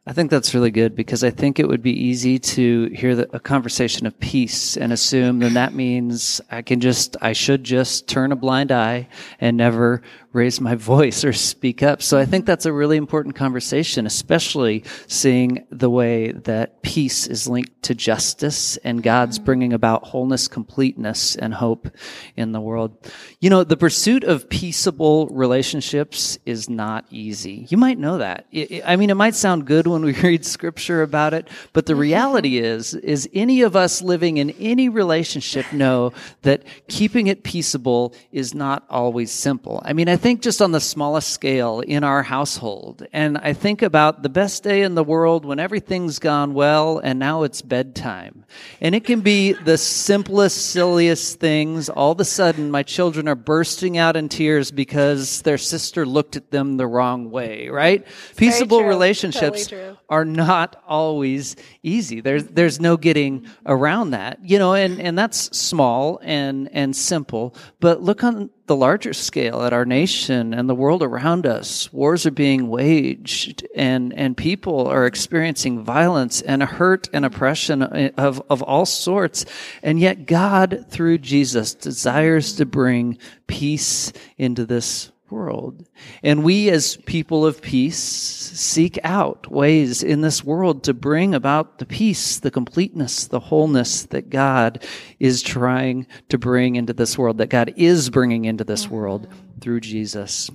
I 0.07 0.13
think 0.13 0.31
that's 0.31 0.53
really 0.53 0.71
good 0.71 0.95
because 0.95 1.21
I 1.21 1.31
think 1.31 1.59
it 1.59 1.67
would 1.67 1.81
be 1.81 1.91
easy 1.91 2.39
to 2.39 2.85
hear 2.95 3.13
the, 3.13 3.35
a 3.35 3.41
conversation 3.41 4.07
of 4.07 4.17
peace 4.21 4.77
and 4.77 4.93
assume 4.93 5.39
then 5.39 5.55
that 5.55 5.73
means 5.73 6.39
I 6.49 6.61
can 6.61 6.79
just, 6.79 7.17
I 7.19 7.33
should 7.33 7.65
just 7.65 8.07
turn 8.07 8.31
a 8.31 8.37
blind 8.37 8.71
eye 8.71 9.09
and 9.41 9.57
never 9.57 10.01
raise 10.37 10.61
my 10.61 10.75
voice 10.93 11.25
or 11.25 11.33
speak 11.33 11.83
up. 11.83 12.01
So 12.01 12.17
I 12.17 12.25
think 12.25 12.45
that's 12.45 12.65
a 12.65 12.71
really 12.71 12.95
important 12.95 13.35
conversation, 13.35 14.05
especially 14.05 14.83
seeing 15.07 15.65
the 15.71 15.89
way 15.89 16.31
that 16.31 16.81
peace 16.83 17.27
is 17.27 17.47
linked 17.47 17.81
to 17.83 17.95
justice 17.95 18.77
and 18.77 19.01
God's 19.03 19.37
mm-hmm. 19.37 19.45
bringing 19.45 19.73
about 19.73 20.05
wholeness, 20.05 20.47
completeness, 20.47 21.35
and 21.35 21.53
hope 21.53 21.89
in 22.35 22.51
the 22.51 22.61
world. 22.61 23.11
You 23.41 23.49
know, 23.49 23.63
the 23.63 23.75
pursuit 23.75 24.23
of 24.23 24.47
peaceable 24.49 25.27
relationships 25.27 26.37
is 26.45 26.69
not 26.69 27.05
easy. 27.09 27.65
You 27.69 27.77
might 27.77 27.97
know 27.97 28.19
that. 28.19 28.45
I 28.85 28.95
mean, 28.95 29.09
it 29.09 29.15
might 29.15 29.35
sound 29.35 29.65
good 29.65 29.87
when 29.87 30.03
we 30.05 30.13
read 30.21 30.45
scripture 30.45 31.01
about 31.01 31.33
it, 31.33 31.47
but 31.73 31.87
the 31.87 31.93
mm-hmm. 31.93 32.01
reality 32.01 32.57
is, 32.59 32.93
is 32.93 33.27
any 33.33 33.61
of 33.63 33.75
us 33.75 34.01
living 34.01 34.37
in 34.37 34.51
any 34.51 34.87
relationship 34.87 35.65
know 35.73 36.13
that 36.43 36.63
keeping 36.87 37.27
it 37.27 37.43
peaceable 37.43 38.13
is 38.31 38.53
not 38.53 38.85
always 38.89 39.31
simple. 39.31 39.81
I 39.83 39.93
mean, 39.93 40.07
I 40.07 40.15
think 40.17 40.26
just 40.35 40.61
on 40.61 40.73
the 40.73 40.81
smallest 40.81 41.29
scale 41.29 41.79
in 41.79 42.03
our 42.03 42.21
household, 42.21 43.07
and 43.13 43.37
I 43.37 43.53
think 43.53 43.81
about 43.81 44.23
the 44.23 44.29
best 44.29 44.61
day 44.61 44.81
in 44.81 44.93
the 44.93 45.03
world 45.03 45.45
when 45.45 45.57
everything's 45.57 46.19
gone 46.19 46.53
well 46.53 46.99
and 46.99 47.17
now 47.17 47.43
it's 47.43 47.61
bedtime. 47.61 48.43
And 48.81 48.93
it 48.93 49.05
can 49.05 49.21
be 49.21 49.53
the 49.53 49.77
simplest, 49.77 50.71
silliest 50.71 51.39
things. 51.39 51.87
All 51.87 52.11
of 52.11 52.19
a 52.19 52.25
sudden, 52.25 52.69
my 52.69 52.83
children 52.83 53.29
are 53.29 53.35
bursting 53.35 53.97
out 53.97 54.17
in 54.17 54.27
tears 54.27 54.69
because 54.69 55.43
their 55.43 55.57
sister 55.57 56.05
looked 56.05 56.35
at 56.35 56.51
them 56.51 56.75
the 56.75 56.87
wrong 56.87 57.31
way, 57.31 57.69
right? 57.69 58.05
Peaceable 58.35 58.83
relationships 58.83 59.67
totally 59.67 59.97
are 60.09 60.25
not 60.25 60.83
always 60.85 61.55
easy. 61.83 62.19
There's, 62.19 62.43
there's 62.43 62.81
no 62.81 62.97
getting 62.97 63.47
around 63.65 64.09
that, 64.09 64.39
you 64.43 64.59
know, 64.59 64.73
and, 64.73 64.99
and 64.99 65.17
that's 65.17 65.57
small 65.57 66.19
and, 66.21 66.67
and 66.73 66.93
simple. 66.93 67.55
But 67.79 68.01
look 68.01 68.25
on 68.25 68.49
the 68.67 68.75
larger 68.75 69.13
scale 69.13 69.63
at 69.63 69.73
our 69.73 69.85
nation 69.85 70.53
and 70.53 70.69
the 70.69 70.75
world 70.75 71.01
around 71.01 71.45
us. 71.47 71.91
Wars 71.91 72.25
are 72.25 72.31
being 72.31 72.67
waged 72.67 73.65
and, 73.75 74.13
and 74.13 74.37
people 74.37 74.87
are 74.87 75.05
experiencing 75.05 75.83
violence 75.83 76.41
and 76.41 76.61
hurt 76.61 77.09
and 77.13 77.25
oppression 77.25 77.81
of, 77.81 78.41
of 78.49 78.61
all 78.61 78.85
sorts. 78.85 79.45
And 79.81 79.99
yet 79.99 80.25
God, 80.25 80.85
through 80.89 81.19
Jesus, 81.19 81.73
desires 81.73 82.57
to 82.57 82.65
bring 82.65 83.17
peace 83.47 84.11
into 84.37 84.65
this 84.65 85.11
world. 85.31 85.87
And 86.23 86.43
we 86.43 86.69
as 86.69 86.97
people 86.97 87.45
of 87.45 87.61
peace 87.61 87.97
seek 87.97 88.99
out 89.03 89.51
ways 89.51 90.03
in 90.03 90.21
this 90.21 90.43
world 90.43 90.83
to 90.83 90.93
bring 90.93 91.35
about 91.35 91.77
the 91.79 91.85
peace, 91.85 92.39
the 92.39 92.51
completeness, 92.51 93.27
the 93.27 93.39
wholeness 93.39 94.03
that 94.05 94.29
God 94.29 94.85
is 95.19 95.41
trying 95.41 96.07
to 96.29 96.37
bring 96.37 96.75
into 96.75 96.93
this 96.93 97.17
world, 97.17 97.37
that 97.37 97.49
God 97.49 97.73
is 97.77 98.09
bringing 98.09 98.45
into 98.45 98.63
this 98.63 98.85
mm-hmm. 98.85 98.95
world 98.95 99.27
through 99.61 99.81
Jesus. 99.81 100.49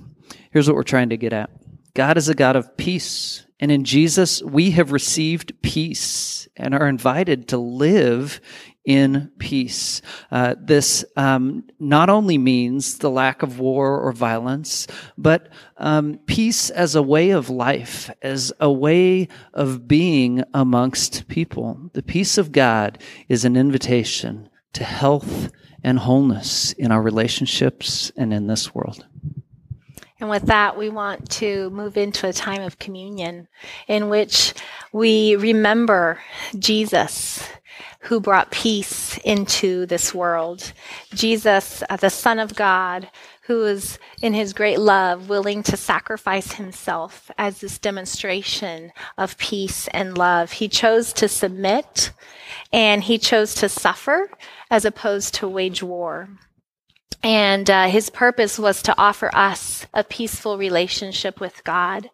Here's 0.51 0.67
what 0.67 0.75
we're 0.75 0.83
trying 0.83 1.09
to 1.09 1.17
get 1.17 1.33
at. 1.33 1.49
God 1.93 2.17
is 2.17 2.29
a 2.29 2.35
God 2.35 2.55
of 2.55 2.75
peace. 2.77 3.45
And 3.59 3.71
in 3.71 3.83
Jesus, 3.83 4.41
we 4.41 4.71
have 4.71 4.91
received 4.91 5.61
peace 5.61 6.47
and 6.57 6.73
are 6.73 6.87
invited 6.87 7.47
to 7.49 7.57
live 7.57 8.41
in 8.85 9.31
peace. 9.37 10.01
Uh, 10.31 10.55
this 10.59 11.05
um, 11.15 11.63
not 11.79 12.09
only 12.09 12.37
means 12.37 12.97
the 12.97 13.09
lack 13.09 13.43
of 13.43 13.59
war 13.59 13.99
or 13.99 14.11
violence, 14.11 14.87
but 15.17 15.49
um, 15.77 16.19
peace 16.25 16.69
as 16.69 16.95
a 16.95 17.01
way 17.01 17.29
of 17.29 17.49
life, 17.49 18.09
as 18.21 18.51
a 18.59 18.71
way 18.71 19.27
of 19.53 19.87
being 19.87 20.43
amongst 20.53 21.27
people. 21.27 21.89
The 21.93 22.03
peace 22.03 22.37
of 22.37 22.51
God 22.51 22.99
is 23.29 23.45
an 23.45 23.55
invitation 23.55 24.49
to 24.73 24.83
health 24.83 25.51
and 25.83 25.99
wholeness 25.99 26.73
in 26.73 26.91
our 26.91 27.01
relationships 27.01 28.11
and 28.17 28.33
in 28.33 28.47
this 28.47 28.73
world. 28.73 29.05
And 30.23 30.29
with 30.29 30.43
that, 30.43 30.77
we 30.77 30.87
want 30.87 31.29
to 31.31 31.69
move 31.71 31.97
into 31.97 32.29
a 32.29 32.31
time 32.31 32.61
of 32.61 32.79
communion 32.79 33.49
in 33.89 34.07
which 34.07 34.53
we 34.93 35.35
remember 35.35 36.17
Jesus 36.57 37.45
who 37.99 38.21
brought 38.21 38.49
peace 38.49 39.17
into 39.25 39.85
this 39.85 40.13
world. 40.13 40.71
Jesus, 41.13 41.83
uh, 41.89 41.97
the 41.97 42.09
Son 42.09 42.39
of 42.39 42.55
God, 42.55 43.09
who 43.47 43.65
is 43.65 43.99
in 44.21 44.33
his 44.33 44.53
great 44.53 44.79
love 44.79 45.27
willing 45.27 45.61
to 45.63 45.75
sacrifice 45.75 46.53
himself 46.53 47.29
as 47.37 47.59
this 47.59 47.77
demonstration 47.77 48.93
of 49.17 49.37
peace 49.37 49.89
and 49.89 50.17
love. 50.17 50.53
He 50.53 50.69
chose 50.69 51.11
to 51.11 51.27
submit 51.27 52.11
and 52.71 53.03
he 53.03 53.17
chose 53.17 53.55
to 53.55 53.67
suffer 53.67 54.31
as 54.71 54.85
opposed 54.85 55.33
to 55.33 55.49
wage 55.49 55.83
war. 55.83 56.29
And 57.23 57.69
uh, 57.69 57.87
his 57.87 58.09
purpose 58.09 58.59
was 58.59 58.81
to 58.83 58.97
offer 58.97 59.33
us 59.33 59.87
a 59.93 60.03
peaceful 60.03 60.57
relationship 60.57 61.39
with 61.39 61.63
God. 61.63 62.09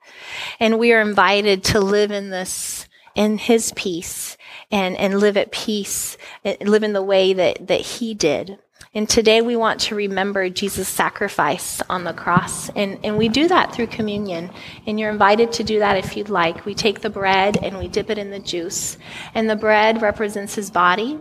And 0.60 0.78
we 0.78 0.94
are 0.94 1.02
invited 1.02 1.64
to 1.66 1.80
live 1.80 2.12
in 2.12 2.30
this, 2.30 2.88
in 3.16 3.40
his 3.40 3.74
peace 3.76 4.38
and, 4.72 4.96
and 4.98 5.20
live 5.20 5.36
at 5.36 5.52
peace, 5.52 6.16
live 6.62 6.84
in 6.84 6.94
the 6.94 7.02
way 7.02 7.34
that, 7.34 7.68
that 7.68 7.82
he 7.82 8.14
did. 8.14 8.60
And 8.94 9.08
today 9.08 9.42
we 9.42 9.56
want 9.56 9.80
to 9.82 9.96
remember 9.96 10.50
Jesus' 10.50 10.88
sacrifice 10.88 11.82
on 11.90 12.04
the 12.04 12.14
cross. 12.14 12.70
And, 12.70 13.00
and 13.04 13.18
we 13.18 13.30
do 13.30 13.48
that 13.48 13.74
through 13.74 13.88
communion. 13.88 14.50
And 14.88 15.00
you're 15.00 15.12
invited 15.12 15.52
to 15.54 15.64
do 15.64 15.80
that 15.80 15.98
if 15.98 16.18
you'd 16.18 16.30
like. 16.30 16.66
We 16.66 16.74
take 16.74 17.02
the 17.02 17.10
bread 17.10 17.58
and 17.64 17.78
we 17.78 17.88
dip 17.88 18.10
it 18.10 18.18
in 18.18 18.32
the 18.32 18.40
juice. 18.40 18.98
And 19.34 19.50
the 19.50 19.56
bread 19.56 20.02
represents 20.02 20.56
his 20.56 20.72
body 20.72 21.20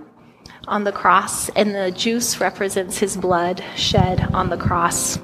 on 0.66 0.84
the 0.84 0.92
cross, 0.92 1.48
and 1.50 1.74
the 1.74 1.90
juice 1.90 2.40
represents 2.40 2.98
his 2.98 3.16
blood 3.16 3.62
shed 3.76 4.28
on 4.34 4.50
the 4.50 4.56
cross. 4.56 5.18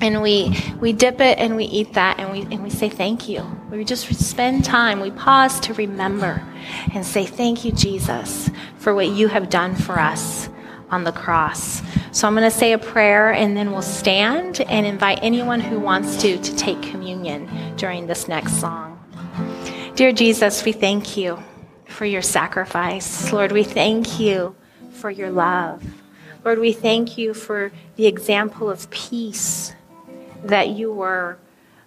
and 0.00 0.22
we 0.22 0.56
we 0.80 0.92
dip 0.92 1.20
it 1.20 1.38
and 1.38 1.56
we 1.56 1.64
eat 1.64 1.94
that 1.94 2.18
and 2.20 2.30
we 2.30 2.42
and 2.54 2.62
we 2.62 2.70
say 2.70 2.88
thank 2.88 3.28
you. 3.28 3.44
We 3.70 3.84
just 3.84 4.06
spend 4.14 4.64
time, 4.64 5.00
we 5.00 5.10
pause 5.10 5.58
to 5.60 5.74
remember 5.74 6.42
and 6.94 7.04
say 7.04 7.26
thank 7.26 7.64
you 7.64 7.72
Jesus 7.72 8.50
for 8.78 8.94
what 8.94 9.08
you 9.08 9.28
have 9.28 9.50
done 9.50 9.74
for 9.74 9.98
us 9.98 10.48
on 10.90 11.04
the 11.04 11.12
cross. 11.12 11.82
So 12.12 12.26
I'm 12.26 12.34
going 12.34 12.50
to 12.50 12.56
say 12.56 12.72
a 12.72 12.78
prayer 12.78 13.32
and 13.32 13.56
then 13.56 13.72
we'll 13.72 13.82
stand 13.82 14.60
and 14.62 14.86
invite 14.86 15.18
anyone 15.22 15.60
who 15.60 15.78
wants 15.78 16.16
to 16.22 16.38
to 16.38 16.56
take 16.56 16.80
communion 16.80 17.48
during 17.76 18.06
this 18.06 18.28
next 18.28 18.60
song. 18.60 18.98
Dear 19.96 20.12
Jesus, 20.12 20.64
we 20.64 20.72
thank 20.72 21.16
you 21.16 21.38
for 21.98 22.06
your 22.06 22.22
sacrifice. 22.22 23.32
Lord, 23.32 23.50
we 23.50 23.64
thank 23.64 24.20
you 24.20 24.54
for 24.92 25.10
your 25.10 25.32
love. 25.32 25.82
Lord, 26.44 26.60
we 26.60 26.72
thank 26.72 27.18
you 27.18 27.34
for 27.34 27.72
the 27.96 28.06
example 28.06 28.70
of 28.70 28.88
peace 28.90 29.74
that 30.44 30.68
you 30.68 30.92
were 30.92 31.38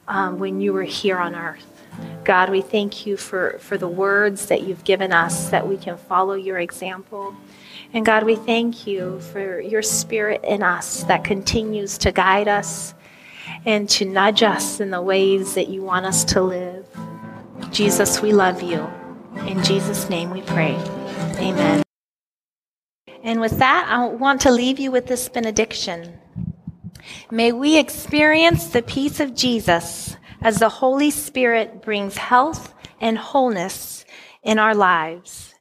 um, 0.10 0.38
when 0.38 0.60
you 0.60 0.74
were 0.74 0.84
here 0.84 1.17
on 1.17 1.34
earth. 1.34 1.86
God, 2.26 2.50
we 2.50 2.60
thank 2.60 3.06
you 3.06 3.15
for, 3.15 3.58
for 3.60 3.78
the 3.78 3.88
words 3.88 4.47
that 4.47 4.63
you've 4.63 4.84
given 4.84 5.13
us 5.13 5.47
that 5.47 5.65
we 5.65 5.78
can 5.78 5.95
follow 5.95 6.34
your 6.34 6.60
example. 6.60 7.34
And 7.93 8.06
God, 8.06 8.26
we 8.26 8.36
thank 8.36 8.86
you 8.86 9.21
for 9.21 9.62
your 9.62 9.82
spirit 9.82 10.43
in 10.43 10.62
us 10.62 11.06
that 11.06 11.24
continues 11.24 11.97
to 12.00 12.12
guide 12.12 12.50
us 12.50 12.93
and 13.65 13.88
to 13.91 14.04
nudge 14.04 14.43
us 14.43 14.82
in 14.82 14.89
the 14.89 15.02
ways 15.02 15.56
that 15.56 15.69
you 15.69 15.82
want 15.82 16.06
us 16.06 16.26
to 16.26 16.41
live. 16.41 16.86
Jesus, 17.71 18.21
we 18.21 18.34
love 18.34 18.62
you. 18.62 18.91
In 19.36 19.63
Jesus' 19.63 20.10
name 20.10 20.30
we 20.30 20.41
pray. 20.41 20.76
Amen. 21.38 21.84
And 23.24 23.39
with 23.39 23.60
that, 23.60 23.88
I 23.89 24.06
want 24.06 24.41
to 24.41 24.52
leave 24.52 24.80
you 24.80 24.91
with 24.91 25.08
this 25.08 25.30
benediction. 25.30 26.20
May 27.30 27.52
we 27.52 27.78
experience 27.78 28.67
the 28.67 28.82
peace 28.82 29.20
of 29.20 29.36
Jesus 29.36 30.15
as 30.41 30.58
the 30.58 30.70
Holy 30.70 31.12
Spirit 31.12 31.82
brings 31.82 32.17
health 32.17 32.74
and 33.00 33.17
wholeness 33.17 34.06
in 34.44 34.60
our 34.60 34.76
lives. 34.76 35.54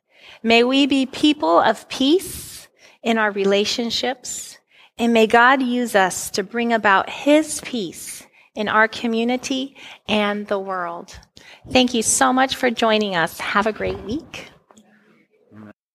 May 0.43 0.65
we 0.65 0.87
be 0.87 1.07
people 1.07 1.61
of 1.61 1.89
peace 1.89 2.69
in 3.03 3.19
our 3.19 3.31
relationships, 3.31 4.59
and 4.99 5.13
may 5.13 5.27
God 5.27 5.63
use 5.63 5.95
us 5.95 6.31
to 6.31 6.43
bring 6.43 6.73
about 6.73 7.11
His 7.11 7.61
peace 7.61 8.27
in 8.55 8.69
our 8.69 8.89
community 8.89 9.77
and 10.09 10.47
the 10.47 10.59
world. 10.59 11.19
Thank 11.69 11.95
you 11.95 12.03
so 12.03 12.33
much 12.33 12.57
for 12.57 12.71
joining 12.71 13.15
us. 13.15 13.39
Have 13.41 13.67
a 13.67 13.73
great 13.73 13.99
week. 14.01 14.50